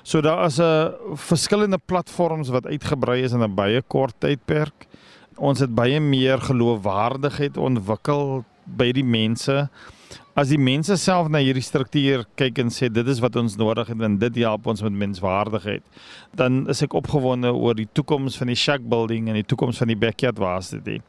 So 0.04 0.22
daar 0.22 0.46
is 0.46 0.60
'n 0.60 0.92
verskillende 1.16 1.80
platforms 1.86 2.50
wat 2.50 2.66
uitgebrei 2.66 3.24
is 3.24 3.32
in 3.32 3.44
'n 3.44 3.56
baie 3.56 3.82
kort 3.82 4.16
tydperk. 4.20 4.88
Ons 5.38 5.60
het 5.60 5.76
baie 5.76 6.00
meer 6.00 6.40
geloofwaardigheid 6.40 7.58
ontwikkel 7.58 8.44
by 8.66 8.92
die 8.92 9.04
mense. 9.04 9.70
As 10.36 10.50
die 10.50 10.58
mense 10.58 10.96
self 10.98 11.28
na 11.30 11.38
hierdie 11.38 11.62
struktuur 11.62 12.26
kyk 12.36 12.58
en 12.58 12.72
sê 12.74 12.92
dit 12.92 13.08
is 13.08 13.20
wat 13.20 13.36
ons 13.36 13.56
nodig 13.56 13.88
het 13.88 14.02
en 14.02 14.18
dit 14.18 14.36
help 14.42 14.66
ons 14.66 14.82
met 14.82 14.92
menswaardigheid, 14.92 15.84
dan 16.34 16.68
is 16.70 16.82
ek 16.82 16.94
opgewonde 16.94 17.54
oor 17.54 17.76
die 17.76 17.88
toekoms 17.94 18.38
van 18.38 18.48
die 18.48 18.56
shack 18.56 18.82
building 18.82 19.28
en 19.28 19.34
die 19.34 19.46
toekoms 19.46 19.78
van 19.78 19.88
die 19.88 19.96
backyard 19.96 20.38
varsity. 20.42 21.02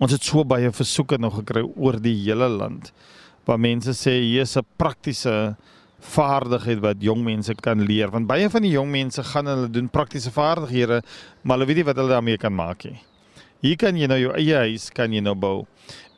Ons 0.00 0.14
het 0.16 0.24
so 0.24 0.46
baie 0.48 0.70
versoeke 0.72 1.18
nog 1.20 1.34
gekry 1.42 1.60
oor 1.76 1.98
die 2.00 2.16
hele 2.22 2.48
land 2.48 2.88
waar 3.48 3.60
mense 3.60 3.92
sê 3.96 4.14
hier 4.20 4.46
is 4.46 4.56
'n 4.56 4.64
praktiese 4.78 5.56
vaardigheid 6.00 6.80
wat 6.80 7.02
jong 7.02 7.24
mense 7.24 7.54
kan 7.54 7.84
leer 7.84 8.10
want 8.10 8.26
baie 8.26 8.48
van 8.48 8.62
die 8.62 8.72
jong 8.72 8.90
mense 8.90 9.22
gaan 9.22 9.46
hulle 9.46 9.68
doen 9.68 9.88
praktiese 9.88 10.30
vaardighede 10.30 11.02
maar 11.42 11.58
hulle 11.58 11.66
weet 11.66 11.76
nie 11.76 11.84
wat 11.84 11.96
hulle 11.96 12.14
daarmee 12.14 12.38
kan 12.38 12.54
maak 12.54 12.84
nie. 12.84 13.00
Hier 13.60 13.76
kan 13.76 13.96
jy 13.96 14.06
nou 14.06 14.18
jou 14.18 14.32
eie 14.32 14.56
huis 14.56 14.88
kan 14.90 15.12
jy 15.12 15.20
nou 15.20 15.34
bou. 15.34 15.66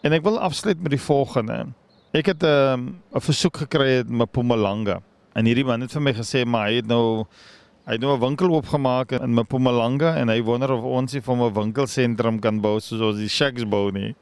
En 0.05 0.13
ek 0.13 0.23
wil 0.23 0.39
afsluit 0.39 0.81
met 0.83 0.91
die 0.91 1.03
volgende. 1.03 1.75
Ek 2.15 2.27
het 2.27 2.43
'n 2.43 2.47
um, 2.47 3.03
'n 3.15 3.21
versoek 3.21 3.57
gekry 3.57 4.01
in 4.01 4.17
Mpumalanga 4.23 5.03
en 5.35 5.45
hierdie 5.45 5.65
man 5.65 5.81
het 5.81 5.93
vir 5.93 6.03
my 6.03 6.13
gesê 6.13 6.45
maar 6.47 6.69
hy 6.69 6.77
het 6.77 6.87
nou 6.87 7.27
Hy 7.85 7.97
het 7.97 8.01
nou 8.01 8.15
'n 8.15 8.21
winkel 8.21 8.51
oopgemaak 8.51 9.13
in 9.13 9.35
Mpumalanga 9.35 10.15
en 10.17 10.29
hy 10.29 10.43
wonder 10.43 10.71
of 10.71 10.85
ons 10.85 11.13
hier 11.13 11.23
vir 11.23 11.37
'n 11.37 11.55
winkelsentrum 11.55 12.41
kan 12.41 12.61
bou 12.61 12.81
soos 12.81 13.01
ons 13.01 13.19
die 13.19 13.29
Shacks 13.29 13.65
bou 13.65 13.91
nie. 13.91 14.15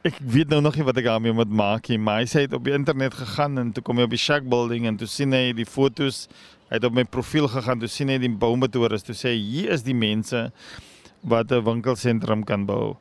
ek 0.00 0.16
weet 0.24 0.48
nou 0.48 0.62
nog 0.64 0.76
nie 0.78 0.84
wat 0.86 0.96
ek 0.96 1.04
daarmee 1.10 1.34
moet 1.36 1.50
maak 1.52 1.90
nie, 1.92 1.98
maar 2.00 2.22
hy 2.22 2.28
sê 2.30 2.40
hy 2.40 2.44
het 2.46 2.54
op 2.56 2.64
die 2.64 2.72
internet 2.72 3.12
gegaan 3.18 3.60
en 3.60 3.72
toe 3.76 3.82
kom 3.84 3.98
hy 4.00 4.06
op 4.08 4.14
die 4.14 4.20
shack 4.20 4.46
building 4.48 4.86
en 4.88 4.96
toe 4.96 5.08
sien 5.10 5.34
hy 5.36 5.52
die 5.56 5.68
fotos. 5.68 6.26
Hy 6.70 6.78
het 6.78 6.86
op 6.88 6.94
my 6.96 7.04
profiel 7.04 7.48
gegaan, 7.50 7.82
toe 7.82 7.90
sien 7.90 8.08
hy 8.08 8.16
die 8.22 8.30
boumetoors, 8.30 9.04
toe 9.04 9.16
sê 9.18 9.34
hy 9.34 9.40
hier 9.42 9.74
is 9.74 9.84
die 9.84 9.96
mense 9.96 10.48
wat 11.20 11.52
'n 11.52 11.64
winkelsentrum 11.64 12.44
kan 12.44 12.64
bou. 12.64 12.96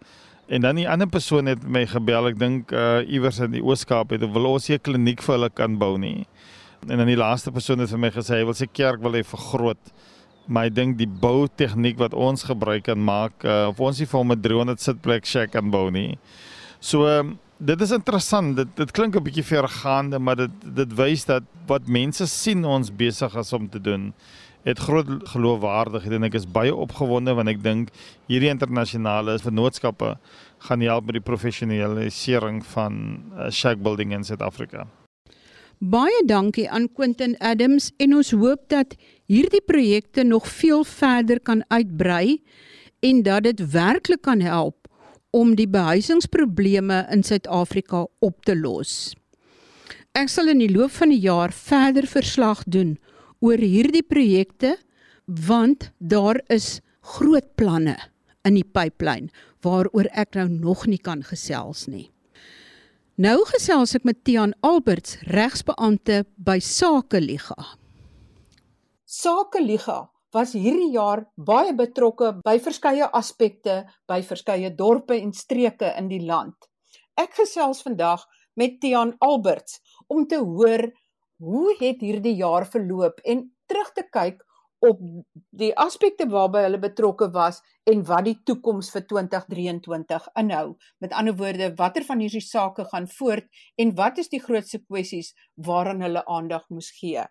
En 0.50 0.62
dan 0.62 0.76
die 0.76 0.90
ander 0.90 1.08
persoon 1.08 1.46
het 1.46 1.64
my 1.64 1.86
gebel, 1.86 2.28
ek 2.28 2.40
dink 2.40 2.72
uh 2.72 3.06
iewers 3.08 3.40
in 3.40 3.52
die 3.52 3.64
Oos-Kaap 3.64 4.12
het 4.12 4.22
wil 4.22 4.46
ons 4.46 4.70
'n 4.70 4.80
kliniek 4.82 5.22
vir 5.22 5.36
hulle 5.36 5.50
kan 5.50 5.78
bou 5.78 5.98
nie. 5.98 6.26
En 6.88 6.98
dan 6.98 7.10
die 7.10 7.20
laaste 7.20 7.52
persoon 7.52 7.84
het 7.84 7.92
vir 7.92 8.00
my 8.00 8.12
gesê 8.16 8.40
hy 8.40 8.46
wil 8.48 8.58
sy 8.58 8.70
kerk 8.72 9.02
wil 9.04 9.18
hy 9.18 9.24
vergroot. 9.28 9.92
Maar 10.48 10.70
ek 10.70 10.76
dink 10.78 10.98
die 10.98 11.10
bou 11.10 11.48
tegniek 11.60 12.00
wat 12.00 12.16
ons 12.18 12.48
gebruik 12.48 12.88
kan 12.88 13.00
maak 13.00 13.44
uh 13.44 13.70
of 13.70 13.80
ons 13.84 14.00
nie 14.00 14.08
vir 14.10 14.20
hom 14.20 14.32
'n 14.32 14.42
300 14.42 14.82
sitplek 14.82 15.26
shack 15.26 15.52
kan 15.52 15.70
bou 15.70 15.90
nie. 15.92 16.18
So 16.80 17.06
um, 17.06 17.38
dit 17.60 17.82
is 17.82 17.92
interessant. 17.92 18.56
Dit 18.56 18.76
dit 18.76 18.92
klink 18.92 19.16
'n 19.16 19.24
bietjie 19.24 19.44
vergaande, 19.44 20.20
maar 20.20 20.36
dit 20.36 20.52
dit 20.64 20.96
wys 20.96 21.26
dat 21.26 21.44
wat 21.68 21.88
mense 21.88 22.26
sien 22.28 22.66
ons 22.66 22.90
besig 22.90 23.36
is 23.36 23.54
om 23.54 23.70
te 23.70 23.80
doen 23.80 24.14
het 24.68 24.80
groot 24.80 25.08
geloofwaardigheid 25.32 26.18
en 26.18 26.28
ek 26.28 26.38
is 26.40 26.48
baie 26.60 26.74
opgewonde 26.76 27.34
want 27.38 27.52
ek 27.52 27.62
dink 27.64 27.94
hierdie 28.28 28.52
internasionale 28.52 29.38
vennootskappe 29.40 30.16
gaan 30.68 30.84
help 30.84 31.08
met 31.08 31.20
die 31.20 31.28
professionalisering 31.32 32.64
van 32.76 32.98
uh, 33.38 33.48
shack 33.50 33.80
building 33.84 34.12
in 34.16 34.28
Suid-Afrika. 34.28 34.88
Baie 35.80 36.26
dankie 36.28 36.66
aan 36.68 36.90
Quentin 36.92 37.38
Adams 37.40 37.94
en 38.04 38.18
ons 38.18 38.34
hoop 38.36 38.66
dat 38.68 38.98
hierdie 39.32 39.62
projekte 39.64 40.26
nog 40.28 40.50
veel 40.52 40.84
verder 40.84 41.40
kan 41.40 41.64
uitbrei 41.72 42.44
en 43.00 43.22
dat 43.24 43.46
dit 43.48 43.64
werklik 43.72 44.22
kan 44.28 44.44
help 44.44 44.90
om 45.32 45.56
die 45.56 45.70
behuisingsprobleme 45.72 47.06
in 47.16 47.24
Suid-Afrika 47.24 48.04
op 48.20 48.44
te 48.44 48.58
los. 48.60 49.16
Ek 50.20 50.28
sal 50.28 50.52
in 50.52 50.60
die 50.60 50.72
loop 50.74 50.92
van 51.00 51.16
die 51.16 51.24
jaar 51.24 51.56
verder 51.56 52.12
verslag 52.12 52.66
doen 52.68 52.98
oor 53.40 53.64
hierdie 53.64 54.04
projekte 54.04 54.76
want 55.32 55.94
daar 55.98 56.44
is 56.52 56.82
groot 57.16 57.56
planne 57.56 57.96
in 58.44 58.60
die 58.60 58.68
pipeline 58.68 59.32
waaroor 59.64 60.12
ek 60.12 60.36
nou 60.36 60.50
nog 60.60 60.90
nie 60.92 61.00
kan 61.00 61.24
gesels 61.24 61.88
nie. 61.88 62.10
Nou 63.20 63.42
gesels 63.50 63.92
ek 63.98 64.06
met 64.08 64.22
Tian 64.24 64.54
Alberts, 64.64 65.18
regsbeampte 65.28 66.22
by 66.40 66.54
Sakeliga. 66.64 67.58
Sakeliga 69.04 70.06
was 70.32 70.54
hierdie 70.56 70.94
jaar 70.94 71.26
baie 71.36 71.74
betrokke 71.76 72.30
by 72.46 72.54
verskeie 72.64 73.10
aspekte 73.20 73.82
by 74.08 74.22
verskeie 74.24 74.72
dorpe 74.72 75.18
en 75.18 75.34
streke 75.36 75.90
in 76.00 76.08
die 76.08 76.22
land. 76.30 76.56
Ek 77.20 77.36
gesels 77.42 77.84
vandag 77.84 78.24
met 78.56 78.80
Tian 78.80 79.12
Alberts 79.20 79.82
om 80.08 80.24
te 80.24 80.40
hoor 80.40 80.88
hoe 81.44 81.76
het 81.82 82.00
hierdie 82.00 82.38
jaar 82.40 82.70
verloop 82.72 83.20
en 83.28 83.50
terug 83.68 83.92
te 84.00 84.08
kyk 84.08 84.40
op 84.80 85.00
die 85.50 85.72
aspekte 85.78 86.28
waarby 86.32 86.64
hulle 86.64 86.80
betrokke 86.80 87.30
was 87.36 87.60
en 87.90 88.04
wat 88.08 88.26
die 88.28 88.38
toekoms 88.48 88.92
vir 88.94 89.06
2023 89.12 90.30
inhou. 90.40 90.76
Met 91.04 91.14
ander 91.14 91.36
woorde, 91.36 91.74
watter 91.76 92.06
van 92.08 92.24
hierdie 92.24 92.44
sake 92.44 92.86
gaan 92.92 93.10
voort 93.12 93.48
en 93.76 93.96
wat 93.96 94.22
is 94.24 94.32
die 94.32 94.42
grootste 94.44 94.80
kwessies 94.80 95.34
waaraan 95.56 96.04
hulle 96.06 96.24
aandag 96.26 96.66
moes 96.70 96.92
gee? 97.00 97.26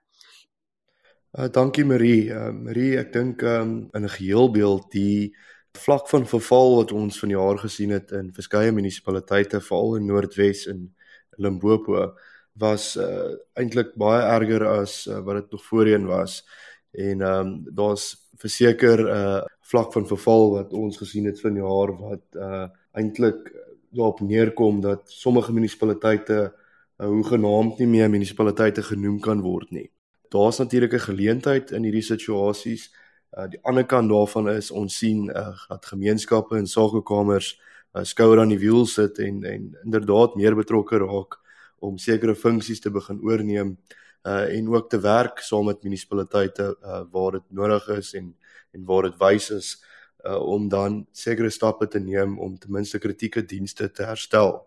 Uh, 1.36 1.48
dankie 1.52 1.84
Marie. 1.84 2.28
Uh, 2.32 2.50
Marie, 2.52 2.96
ek 3.00 3.12
dink 3.12 3.42
um, 3.42 3.88
in 3.94 4.04
'n 4.04 4.16
geheelbeeld 4.16 4.90
die 4.92 5.34
vlak 5.78 6.08
van 6.08 6.26
verval 6.26 6.76
wat 6.76 6.92
ons 6.92 7.18
vanjaar 7.20 7.58
gesien 7.58 7.90
het 7.90 8.12
in 8.12 8.32
verskeie 8.32 8.72
munisipaliteite, 8.72 9.60
veral 9.60 9.96
in 9.96 10.06
Noordwes 10.06 10.66
en 10.66 10.94
Limpopo, 11.36 12.16
was 12.58 12.96
uh, 12.96 13.36
eintlik 13.54 13.94
baie 13.94 14.22
erger 14.24 14.64
as 14.66 15.06
uh, 15.06 15.20
wat 15.20 15.36
dit 15.42 15.52
nog 15.52 15.64
voorheen 15.64 16.06
was 16.06 16.42
en 16.90 17.20
ehm 17.20 17.46
um, 17.46 17.64
daar's 17.74 18.28
verseker 18.36 18.98
'n 18.98 19.06
uh, 19.06 19.42
vlak 19.60 19.92
van 19.92 20.06
verval 20.06 20.50
wat 20.50 20.72
ons 20.72 20.96
gesien 20.96 21.24
het 21.24 21.40
vanjaar 21.40 21.96
wat 21.98 22.24
uh, 22.32 22.68
eintlik 22.92 23.52
daarop 23.90 24.20
neerkom 24.20 24.80
dat 24.80 25.10
sommige 25.10 25.52
munisipaliteite 25.52 26.54
uh, 26.98 27.06
hoegenaamd 27.06 27.78
nie 27.78 27.86
meer 27.86 28.10
munisipaliteite 28.10 28.82
genoem 28.82 29.20
kan 29.20 29.40
word 29.40 29.70
nie. 29.70 29.90
Daar's 30.28 30.58
natuurlik 30.58 30.92
'n 30.92 31.08
geleentheid 31.10 31.70
in 31.70 31.82
hierdie 31.82 32.02
situasies. 32.02 32.94
Uh, 33.32 33.48
die 33.48 33.60
ander 33.62 33.84
kant 33.84 34.08
daarvan 34.08 34.48
is 34.48 34.70
ons 34.70 34.98
sien 34.98 35.28
uh, 35.30 35.56
dat 35.68 35.86
gemeenskappe 35.86 36.56
en 36.56 36.66
sakekamers 36.66 37.60
uh, 37.94 38.04
skouer 38.04 38.40
aan 38.40 38.48
die 38.48 38.58
wiel 38.58 38.86
sit 38.86 39.18
en 39.18 39.44
en 39.44 39.76
inderdaad 39.84 40.34
meer 40.34 40.54
betrokke 40.54 40.98
raak 40.98 41.38
om 41.78 41.98
sekere 41.98 42.34
funksies 42.34 42.80
te 42.80 42.90
begin 42.90 43.20
oorneem 43.22 43.76
uh 44.26 44.56
en 44.56 44.68
ook 44.74 44.90
te 44.90 45.00
werk 45.00 45.38
saam 45.38 45.64
met 45.64 45.82
munisipaliteite 45.82 46.76
uh 46.82 47.02
waar 47.10 47.32
dit 47.32 47.46
nodig 47.48 47.88
is 47.88 48.14
en 48.14 48.36
en 48.72 48.84
waar 48.84 49.02
dit 49.02 49.16
wys 49.18 49.50
is 49.50 49.84
uh 50.26 50.40
om 50.42 50.68
dan 50.68 51.06
sekere 51.12 51.50
stappe 51.50 51.88
te 51.88 51.98
neem 51.98 52.38
om 52.38 52.58
ten 52.58 52.72
minste 52.72 52.98
kritieke 52.98 53.44
dienste 53.44 53.90
te 53.90 54.02
herstel. 54.02 54.66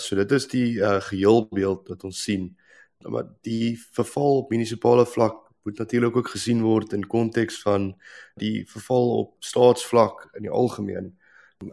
So 0.00 0.16
dit 0.16 0.32
is 0.32 0.48
die 0.48 0.78
uh 0.78 1.00
geheelbeeld 1.00 1.88
wat 1.88 2.04
ons 2.04 2.22
sien. 2.22 2.56
Maar 2.98 3.26
die 3.42 3.78
verval 3.92 4.36
op 4.36 4.50
munisipale 4.50 5.06
vlak 5.06 5.44
moet 5.64 5.78
natuurlik 5.78 6.16
ook 6.16 6.28
gesien 6.28 6.62
word 6.62 6.92
in 6.92 7.06
konteks 7.06 7.62
van 7.62 7.94
die 8.34 8.64
verval 8.68 9.16
op 9.18 9.36
staatsvlak 9.38 10.28
in 10.32 10.42
die 10.42 10.50
algemeen. 10.50 11.14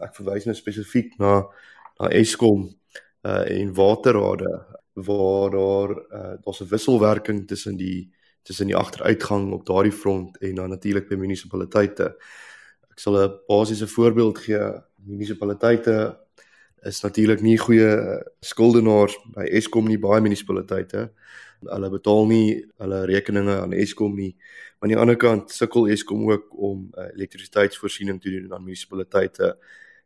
Ek 0.00 0.14
verwys 0.16 0.46
nou 0.48 0.56
spesifiek 0.56 1.18
na 1.18 1.42
na 2.00 2.08
Eskom 2.08 2.70
uh 3.22 3.42
en 3.46 3.74
waterrade 3.74 4.50
waar 4.94 5.50
daar 5.50 5.90
uh 5.90 6.34
daar's 6.42 6.60
'n 6.60 6.68
wisselwerking 6.68 7.46
tussen 7.46 7.76
die 7.76 8.12
tussen 8.42 8.66
die 8.66 8.76
agteruitgang 8.76 9.52
op 9.52 9.66
daardie 9.66 9.92
front 9.92 10.38
en 10.38 10.54
dan 10.54 10.68
natuurlik 10.68 11.08
by 11.08 11.14
munisipaliteite. 11.14 12.16
Ek 12.90 12.98
sal 12.98 13.16
'n 13.16 13.40
basiese 13.46 13.86
voorbeeld 13.86 14.38
gee. 14.38 14.82
Munisipaliteite 14.96 16.18
is 16.82 17.00
natuurlik 17.00 17.40
nie 17.40 17.58
goeie 17.58 17.90
uh, 17.96 18.20
skuldenaars 18.40 19.18
by 19.34 19.42
Eskom 19.42 19.86
nie, 19.86 19.98
baie 19.98 20.20
munisipaliteite. 20.20 21.12
Hulle 21.62 21.90
betaal 21.90 22.26
nie 22.26 22.64
hulle 22.82 23.04
rekeninge 23.06 23.60
aan 23.60 23.72
Eskom 23.72 24.14
nie. 24.14 24.34
Maar 24.78 24.88
aan 24.88 24.94
die 24.94 24.98
ander 24.98 25.16
kant 25.16 25.50
sukkel 25.50 25.88
Eskom 25.88 26.30
ook 26.30 26.58
om 26.58 26.88
uh, 26.98 27.06
elektrisiteitsvoorsiening 27.14 28.20
te 28.20 28.30
doen 28.30 28.52
aan 28.52 28.64
munisipaliteite. 28.64 29.56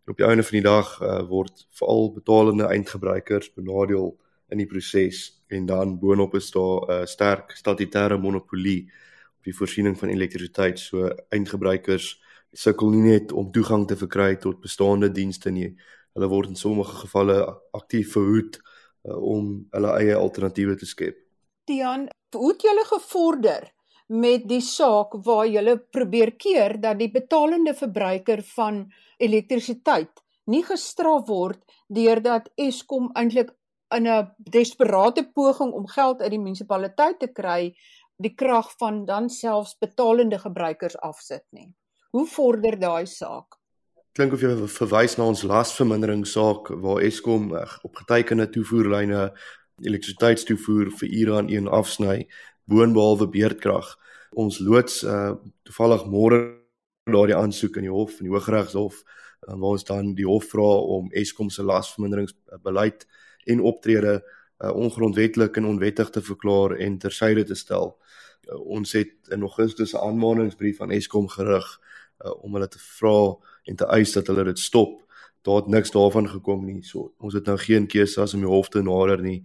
En 0.05 0.12
op 0.12 0.16
die 0.16 0.27
einde 0.27 0.42
van 0.42 0.59
die 0.59 0.66
dag 0.68 1.01
uh, 1.01 1.22
word 1.29 1.66
veral 1.70 2.12
betalende 2.12 2.68
eindgebruikers 2.68 3.53
benadeel 3.53 4.18
in 4.52 4.62
die 4.62 4.68
proses 4.70 5.42
en 5.48 5.66
dan 5.66 5.98
boonop 5.98 6.35
is 6.35 6.50
daar 6.50 6.80
'n 6.87 6.90
uh, 6.90 7.06
sterk 7.06 7.56
statutêre 7.56 8.18
monopolie 8.18 8.90
op 9.38 9.44
die 9.44 9.54
voorsiening 9.54 9.98
van 9.98 10.09
elektrisiteit. 10.09 10.78
So 10.78 11.11
eindgebruikers 11.30 12.22
sukkel 12.52 12.90
nie 12.90 13.11
net 13.12 13.32
om 13.32 13.52
toegang 13.52 13.87
te 13.87 13.96
verkry 13.96 14.37
tot 14.37 14.61
bestaande 14.61 15.12
dienste 15.12 15.50
nie. 15.50 15.76
Hulle 16.14 16.28
word 16.28 16.48
in 16.48 16.56
sommige 16.56 16.96
gevalle 17.04 17.61
aktief 17.72 18.12
verhoed 18.12 18.61
uh, 19.04 19.16
om 19.16 19.66
hulle 19.70 19.96
eie 20.00 20.14
alternatiewe 20.14 20.76
te 20.76 20.87
skep. 20.87 21.16
Tian, 21.64 22.09
hoe 22.35 22.52
het 22.52 22.62
julle 22.62 22.85
gevorder 22.85 23.72
met 24.06 24.48
die 24.48 24.61
saak 24.61 25.16
waar 25.26 25.46
julle 25.46 25.78
probeer 25.78 26.37
keer 26.38 26.80
dat 26.80 26.98
die 26.98 27.11
betalende 27.11 27.74
verbruiker 27.74 28.42
van 28.54 28.92
elektrisiteit 29.18 30.22
nie 30.46 30.62
gestraf 30.62 31.26
word 31.28 31.59
deurdat 31.88 32.48
Eskom 32.54 33.11
eintlik 33.14 33.50
in 33.94 34.07
'n 34.09 34.33
desperate 34.37 35.31
poging 35.33 35.72
om 35.72 35.88
geld 35.88 36.20
uit 36.20 36.31
die 36.31 36.40
munisipaliteit 36.40 37.18
te 37.18 37.29
kry, 37.33 37.77
die 38.16 38.35
krag 38.35 38.72
van 38.79 39.05
dan 39.05 39.29
selfs 39.31 39.77
betalende 39.79 40.38
gebruikers 40.38 40.96
afsit 40.96 41.44
nie. 41.51 41.75
Hoe 42.11 42.27
vorder 42.27 42.79
daai 42.79 43.07
saak? 43.07 43.59
Klink 44.12 44.33
of 44.33 44.40
jy 44.40 44.55
verwys 44.72 45.16
na 45.16 45.27
ons 45.29 45.42
lasverminderingssaak 45.42 46.68
waar 46.81 47.03
Eskom 47.05 47.55
eh, 47.57 47.66
op 47.83 47.96
getekende 47.96 48.49
toevoerlyne 48.49 49.33
elektrisiteitstoevoer 49.85 50.90
vir 50.90 51.09
ure 51.09 51.37
aan 51.37 51.51
een 51.53 51.68
afsny 51.68 52.27
boonbehalwe 52.64 53.29
beerdkrag. 53.29 53.99
Ons 54.33 54.59
loods 54.59 55.03
uh 55.05 55.35
toevallig 55.62 56.07
môre 56.07 56.38
daardie 57.12 57.37
aansoek 57.37 57.77
in 57.77 57.87
die 57.87 57.92
hof 57.92 58.16
in 58.18 58.27
die 58.27 58.33
Hooggeregshof 58.33 59.03
uh, 59.03 59.55
waar 59.55 59.77
ons 59.77 59.85
dan 59.85 60.14
die 60.14 60.27
hof 60.27 60.49
vra 60.51 60.70
om 60.96 61.12
Eskom 61.12 61.51
se 61.51 61.62
lasverminderingsbeleid 61.62 63.05
uh, 63.05 63.25
en 63.46 63.61
optrede 63.61 64.18
uh, 64.59 64.72
ongrondwettig 64.74 65.50
en 65.50 65.64
onwettig 65.64 66.11
te 66.11 66.22
verklaar 66.22 66.76
en 66.76 66.98
tersyde 66.98 67.44
te 67.44 67.54
stel. 67.54 67.96
Uh, 68.46 68.61
ons 68.78 68.92
het 68.92 69.14
in 69.30 69.40
Augustus 69.40 69.92
'n 69.92 70.02
aanmaningsbrief 70.02 70.80
aan 70.80 70.90
Eskom 70.90 71.28
gerig 71.28 71.66
uh, 72.24 72.44
om 72.44 72.52
hulle 72.52 72.68
te 72.68 72.78
vra 72.78 73.37
en 73.64 73.76
te 73.76 73.87
eis 73.87 74.12
dat 74.12 74.26
hulle 74.26 74.44
dit 74.44 74.59
stop. 74.59 75.02
Daar 75.42 75.56
het 75.56 75.66
niks 75.66 75.90
daarvan 75.90 76.28
gekom 76.28 76.64
nie. 76.64 76.82
So 76.82 77.12
ons 77.18 77.35
het 77.35 77.46
nou 77.46 77.59
geen 77.59 77.87
keuse 77.87 78.20
as 78.20 78.35
om 78.35 78.40
die 78.40 78.50
hof 78.50 78.68
te 78.68 78.82
nader 78.82 79.22
nie 79.22 79.44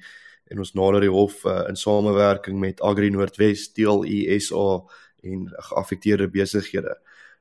en 0.51 0.59
ons 0.59 0.73
nader 0.73 1.01
die 1.01 1.11
hof 1.11 1.45
uh, 1.45 1.63
in 1.69 1.75
samewerking 1.75 2.59
met 2.59 2.81
Agri 2.81 3.09
Noordwes, 3.09 3.69
DLE 3.73 4.39
SA 4.39 4.81
en 5.23 5.47
geaffekteerde 5.69 6.27
besighede. 6.27 6.97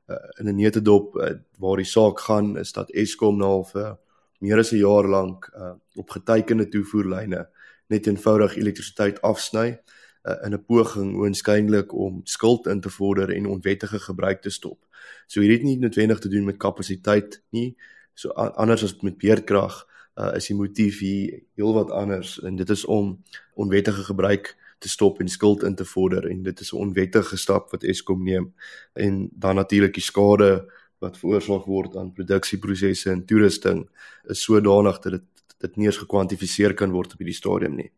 Uh, 0.07 0.15
in 0.39 0.47
'n 0.47 0.55
netedop 0.55 1.15
uh, 1.15 1.33
waar 1.57 1.77
die 1.77 1.85
saak 1.85 2.19
gaan 2.19 2.57
is 2.57 2.71
dat 2.71 2.91
Eskom 2.91 3.37
nou 3.37 3.65
vir 3.65 3.97
meer 4.41 4.57
as 4.57 4.71
'n 4.71 4.81
jaar 4.81 5.07
lank 5.07 5.49
uh, 5.55 5.73
op 5.95 6.09
getekende 6.09 6.67
toevoerlyne 6.69 7.47
net 7.87 8.07
eenvoudig 8.07 8.57
elektrisiteit 8.57 9.21
afsny 9.21 9.79
uh, 10.23 10.35
in 10.45 10.53
'n 10.53 10.65
poging 10.65 11.15
oënskynlik 11.15 11.93
om 11.93 12.21
skuld 12.23 12.67
in 12.67 12.81
te 12.81 12.89
vorder 12.89 13.29
en 13.29 13.45
onwettige 13.45 13.99
gebruik 13.99 14.41
te 14.41 14.49
stop. 14.49 14.79
So 15.27 15.39
hierdie 15.39 15.57
het 15.57 15.65
nie 15.65 15.79
noodwendig 15.79 16.19
te 16.19 16.29
doen 16.29 16.45
met 16.45 16.57
kapasiteit 16.57 17.43
nie, 17.49 17.75
so 18.13 18.29
anders 18.29 18.83
as 18.83 18.99
met 19.01 19.17
beerdkrag 19.17 19.87
uh, 20.15 20.35
is 20.35 20.47
die 20.47 20.55
motief 20.55 20.99
hier 20.99 21.41
heelwat 21.55 21.91
anders 21.91 22.39
en 22.41 22.55
dit 22.55 22.69
is 22.69 22.85
om 22.85 23.23
onwettige 23.53 24.03
gebruik 24.03 24.55
te 24.81 24.89
stop 24.89 25.19
en 25.19 25.29
skuld 25.29 25.63
in 25.63 25.75
te 25.75 25.85
vorder 25.85 26.27
en 26.29 26.43
dit 26.43 26.59
is 26.59 26.71
'n 26.73 26.77
onwettige 26.77 27.37
stap 27.37 27.71
wat 27.71 27.83
Eskom 27.83 28.23
neem 28.23 28.53
en 28.93 29.29
dan 29.31 29.55
natuurlik 29.55 29.93
die 29.93 30.03
skade 30.03 30.65
wat 31.01 31.17
veroorsaak 31.17 31.65
word 31.69 31.97
aan 31.97 32.13
produksieprosesse 32.13 33.11
en 33.11 33.25
toerusting 33.25 33.83
is 34.29 34.43
sodanig 34.45 35.01
dat 35.01 35.19
dit 35.19 35.27
dit 35.61 35.75
nie 35.77 35.85
eens 35.85 35.99
gekwantifiseer 36.01 36.73
kan 36.73 36.89
word 36.89 37.11
op 37.13 37.19
hierdie 37.21 37.37
stadium 37.37 37.75
nie. 37.77 37.91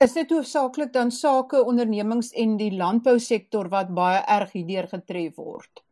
Is 0.00 0.14
dit 0.16 0.30
hoofsaaklik 0.32 0.92
dan 0.92 1.10
sake 1.12 1.60
ondernemings 1.64 2.30
en 2.36 2.54
die 2.60 2.70
landbousektor 2.72 3.68
wat 3.72 3.92
baie 3.96 4.22
erg 4.32 4.54
hierdeur 4.56 4.88
getref 4.88 5.36
word? 5.40 5.82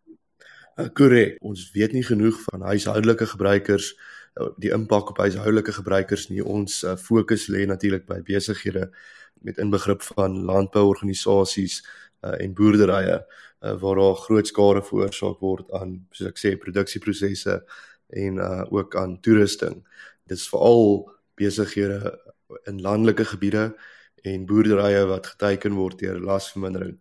Uh, 0.76 0.88
korrek. 0.96 1.36
Ons 1.44 1.70
weet 1.76 1.92
nie 1.96 2.04
genoeg 2.04 2.40
van 2.48 2.64
huishoudelike 2.68 3.28
gebruikers 3.30 3.92
uh, 3.92 4.48
die 4.60 4.72
impak 4.74 5.12
op 5.12 5.20
huishoudelike 5.24 5.76
gebruikers 5.76 6.28
nie. 6.32 6.42
Ons 6.44 6.82
uh, 6.84 6.96
fokus 7.00 7.46
lê 7.52 7.64
natuurlik 7.70 8.08
by 8.08 8.20
besighede 8.26 8.90
met 9.44 9.60
inbegrip 9.62 10.02
van 10.14 10.40
landbouorganisasies 10.48 11.80
uh, 12.24 12.34
en 12.40 12.56
boerderye 12.56 13.20
uh, 13.64 13.74
waar 13.80 13.96
daar 13.96 14.14
groot 14.14 14.46
skade 14.46 14.82
veroorsaak 14.82 15.40
word 15.40 15.72
aan 15.72 15.96
soos 16.12 16.30
ek 16.30 16.40
sê 16.40 16.54
produksieprosesse 16.60 17.58
en 18.14 18.38
uh, 18.42 18.62
ook 18.70 18.96
aan 18.96 19.16
toerusting. 19.24 19.80
Dit 20.28 20.38
is 20.38 20.48
veral 20.52 21.08
besighede 21.40 22.12
in 22.68 22.80
landelike 22.84 23.24
gebiede 23.24 23.72
en 24.24 24.46
boerderye 24.46 25.04
wat 25.08 25.32
geteken 25.34 25.76
word 25.78 25.98
deur 26.00 26.20
lasvermindering. 26.20 26.98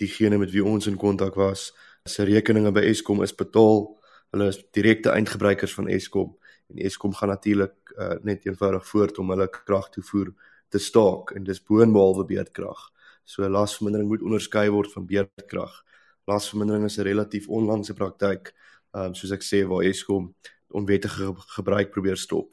Diegene 0.00 0.38
met 0.38 0.52
wie 0.52 0.64
ons 0.64 0.88
in 0.90 0.98
kontak 1.00 1.36
was, 1.40 1.70
se 2.04 2.24
rekeninge 2.24 2.72
by 2.72 2.84
Eskom 2.90 3.22
is 3.24 3.34
betaal. 3.34 3.86
Hulle 4.34 4.50
is 4.52 4.58
direkte 4.76 5.14
eindgebruikers 5.14 5.74
van 5.76 5.88
Eskom 5.88 6.34
en 6.72 6.82
Eskom 6.84 7.14
gaan 7.14 7.30
natuurlik 7.30 7.94
uh, 7.94 8.16
net 8.26 8.46
eenvoudig 8.46 8.86
voort 8.88 9.18
om 9.22 9.30
hulle 9.30 9.48
kragtoevoer 9.50 10.32
te 10.68 10.80
staak 10.82 11.30
en 11.36 11.44
dis 11.46 11.62
boonbehalwe 11.62 12.26
beerdkrag. 12.26 12.80
So 13.24 13.46
lasvermindering 13.48 14.08
moet 14.10 14.24
onderskei 14.26 14.68
word 14.74 14.92
van 14.92 15.06
beerdkrag. 15.06 15.82
Lasvermindering 16.26 16.84
is 16.84 16.98
'n 16.98 17.06
relatief 17.06 17.48
onlangse 17.48 17.94
praktyk, 17.94 18.52
um, 18.92 19.14
soos 19.14 19.32
ek 19.32 19.42
sê 19.42 19.66
waar 19.66 19.84
Eskom 19.84 20.34
onwettige 20.74 21.34
gebruik 21.56 21.90
probeer 21.90 22.16
stop. 22.16 22.50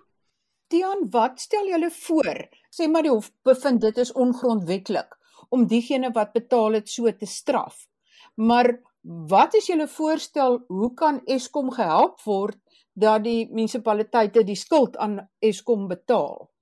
Tian, 0.67 1.09
wat 1.09 1.41
stel 1.41 1.67
julle 1.67 1.91
voor? 1.91 2.47
Sê 2.69 2.87
maar 2.89 3.03
die 3.05 3.11
hof 3.11 3.31
bevind 3.43 3.81
dit 3.81 3.97
is 3.97 4.11
ongrondwettig 4.11 5.09
om 5.49 5.67
diegene 5.67 6.11
wat 6.13 6.33
betaal 6.33 6.79
het 6.79 6.89
so 6.89 7.11
te 7.11 7.25
straf. 7.25 7.87
Maar 8.35 8.79
wat 9.01 9.53
is 9.53 9.67
julle 9.67 9.87
voorstel? 9.87 10.63
Hoe 10.67 10.93
kan 10.93 11.21
Eskom 11.25 11.71
gehelp 11.71 12.21
word 12.25 12.57
dat 12.93 13.23
die 13.23 13.49
munisipaliteite 13.51 14.43
die 14.43 14.55
skuld 14.55 14.97
aan 14.97 15.19
Eskom 15.39 15.87
betaal? 15.87 16.52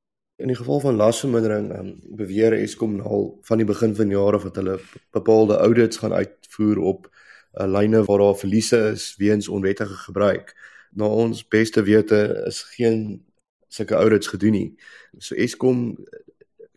In 0.41 0.47
die 0.47 0.55
geval 0.55 0.79
van 0.79 0.95
lasvermindering, 0.95 1.67
um, 1.77 1.89
beweer 2.17 2.53
Eskom 2.53 2.99
al 2.99 3.27
van 3.45 3.59
die 3.61 3.65
begin 3.65 3.91
van 3.95 4.09
die 4.09 4.17
jaar 4.17 4.33
of 4.33 4.43
dat 4.47 4.55
hulle 4.57 4.79
bepaalde 5.13 5.57
audits 5.61 5.97
gaan 6.01 6.13
uitvoer 6.13 6.77
op 6.77 7.03
uh, 7.05 7.67
lyne 7.69 7.99
waar 8.03 8.17
daar 8.17 8.37
verliese 8.39 8.77
is 8.89 9.15
weens 9.21 9.47
onwettige 9.47 9.93
gebruik. 9.93 10.55
Na 10.97 11.05
ons 11.05 11.43
beste 11.47 11.83
wete 11.85 12.43
is 12.47 12.61
geen 12.73 13.21
sulke 13.67 13.95
audits 13.95 14.27
gedoen 14.27 14.55
nie. 14.57 14.69
So 15.17 15.35
Eskom 15.35 15.83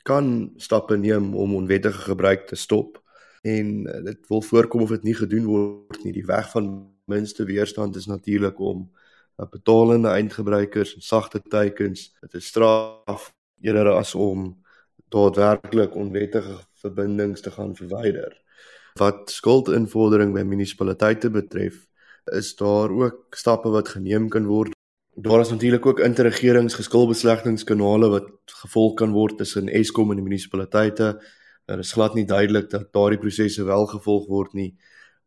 kan 0.03 0.53
stappe 0.57 0.97
neem 0.97 1.33
om 1.35 1.55
onwettige 1.57 2.05
gebruik 2.11 2.45
te 2.47 2.57
stop 2.61 3.01
en 3.43 3.71
uh, 3.87 4.03
dit 4.11 4.29
wil 4.29 4.43
voorkom 4.43 4.85
of 4.85 4.93
dit 4.93 5.09
nie 5.09 5.17
gedoen 5.17 5.47
word 5.49 6.05
nie. 6.05 6.13
Die 6.13 6.27
weg 6.29 6.51
van 6.53 6.69
minste 7.09 7.49
weerstand 7.49 7.97
is 7.97 8.11
natuurlik 8.13 8.61
om 8.61 8.91
betalende 9.51 10.13
eindgebruikers 10.13 10.95
en 10.95 11.03
sagte 11.03 11.41
teikens 11.49 12.13
te 12.29 12.41
straf 12.41 13.33
eerder 13.65 13.95
as 13.97 14.15
om 14.15 14.65
daadwerklik 15.15 15.95
onwettige 15.97 16.59
verbindings 16.83 17.41
te 17.41 17.51
gaan 17.51 17.77
verwyder. 17.77 18.43
Wat 19.01 19.31
skuldinvordering 19.31 20.35
by 20.35 20.43
munisipaliteite 20.47 21.31
betref, 21.31 21.75
is 22.33 22.57
daar 22.57 22.91
ook 22.91 23.37
stappe 23.37 23.69
wat 23.75 23.89
geneem 23.97 24.29
kan 24.29 24.47
word. 24.47 24.73
Daar 25.15 25.41
is 25.41 25.51
natuurlik 25.51 25.87
ook 25.87 26.01
interregeringsgeskilbeslegtingskanale 26.01 28.09
wat 28.09 28.31
gevolg 28.63 28.95
kan 28.99 29.13
word 29.13 29.39
tussen 29.39 29.69
Eskom 29.69 30.11
en 30.11 30.17
die 30.19 30.27
munisipaliteite. 30.27 31.23
Daar 31.65 31.79
is 31.79 31.93
glad 31.93 32.15
nie 32.15 32.27
duidelik 32.27 32.71
dat 32.71 32.93
daardie 32.93 33.19
prosesse 33.19 33.65
wel 33.65 33.87
gevolg 33.87 34.27
word 34.29 34.53
nie. 34.55 34.75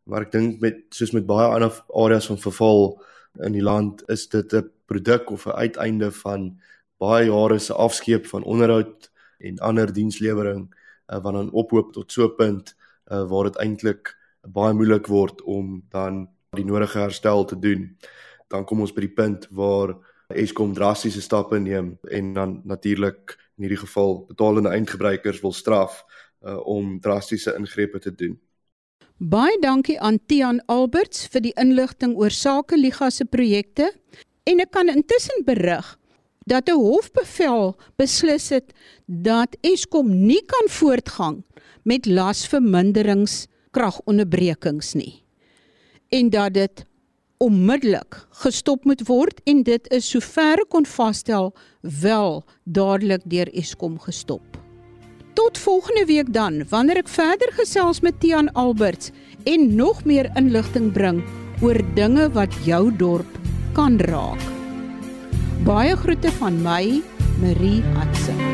Maar 0.07 0.27
ek 0.27 0.31
dink 0.31 0.61
met 0.63 0.75
soos 0.95 1.11
met 1.15 1.27
baie 1.27 1.47
ander 1.51 1.73
areas 1.91 2.27
van 2.31 2.39
verval 2.39 3.01
in 3.43 3.53
die 3.53 3.63
land 3.63 4.03
is 4.11 4.27
dit 4.31 4.53
'n 4.53 4.69
produk 4.85 5.31
of 5.31 5.45
'n 5.45 5.55
uiteinde 5.55 6.11
van 6.11 6.59
baie 6.97 7.27
jare 7.29 7.59
se 7.59 7.73
afskeep 7.73 8.25
van 8.27 8.43
onderhoud 8.43 9.11
en 9.39 9.59
ander 9.59 9.93
dienslewering 9.93 10.67
uh, 10.67 11.21
wat 11.21 11.33
dan 11.33 11.51
ophoop 11.51 11.93
tot 11.93 12.11
so 12.11 12.25
'n 12.25 12.35
punt 12.35 12.75
uh, 13.11 13.23
waar 13.29 13.43
dit 13.43 13.57
eintlik 13.57 14.15
baie 14.41 14.73
moeilik 14.73 15.07
word 15.07 15.41
om 15.41 15.83
dan 15.89 16.27
die 16.55 16.65
nodige 16.65 16.99
herstel 16.99 17.45
te 17.45 17.59
doen. 17.59 17.97
Dan 18.47 18.65
kom 18.65 18.79
ons 18.79 18.93
by 18.93 19.03
die 19.03 19.13
punt 19.13 19.47
waar 19.51 19.97
Eskom 20.27 20.73
drastiese 20.73 21.21
stappe 21.21 21.59
neem 21.59 21.97
en 22.11 22.33
dan 22.33 22.61
natuurlik 22.63 23.37
in 23.57 23.63
hierdie 23.67 23.79
geval 23.79 24.25
betalende 24.27 24.69
eindgebruikers 24.69 25.41
wil 25.41 25.53
straf 25.53 26.03
uh, 26.43 26.57
om 26.67 26.99
drastiese 26.99 27.55
ingrepe 27.55 27.99
te 27.99 28.11
doen. 28.15 28.35
Baie 29.17 29.57
dankie 29.61 29.99
aan 29.99 30.19
Tian 30.25 30.59
Alberts 30.65 31.27
vir 31.33 31.41
die 31.47 31.53
inligting 31.57 32.15
oor 32.19 32.31
Sake 32.31 32.77
Liga 32.77 33.09
se 33.09 33.25
projekte 33.25 33.93
en 34.43 34.59
ek 34.59 34.71
kan 34.75 34.91
intussen 34.91 35.45
berig 35.47 35.95
dat 36.47 36.69
'n 36.69 36.79
hofbevel 36.79 37.75
beslis 37.95 38.49
het 38.49 38.73
dat 39.05 39.57
Eskom 39.61 40.25
nie 40.25 40.43
kan 40.45 40.67
voortgang 40.69 41.43
met 41.83 42.05
lasverminderings 42.05 43.47
kragonderbrekings 43.71 44.93
nie 44.93 45.23
en 46.09 46.29
dat 46.29 46.53
dit 46.53 46.85
onmiddellik 47.37 48.27
gestop 48.29 48.85
moet 48.85 49.03
word 49.07 49.41
en 49.45 49.63
dit 49.63 49.91
is 49.93 50.09
sover 50.09 50.63
kon 50.69 50.85
vasstel 50.85 51.53
wel 51.81 52.43
dadelik 52.63 53.21
deur 53.25 53.49
Eskom 53.53 53.99
gestop. 53.99 54.57
Tot 55.33 55.57
volgende 55.57 56.05
week 56.05 56.33
dan 56.33 56.63
wanneer 56.69 57.03
ek 57.03 57.13
verder 57.13 57.53
gesels 57.59 58.01
met 58.01 58.19
Tian 58.19 58.49
Alberts 58.57 59.11
en 59.45 59.75
nog 59.75 60.03
meer 60.05 60.31
inligting 60.35 60.91
bring 60.91 61.21
oor 61.61 61.77
dinge 61.93 62.29
wat 62.33 62.53
jou 62.65 62.89
dorp 62.97 63.41
kan 63.73 63.99
raak. 64.01 64.56
Baie 65.65 65.95
groete 65.97 66.31
van 66.31 66.61
my, 66.61 67.01
Marie 67.39 67.83
Hudson. 67.95 68.46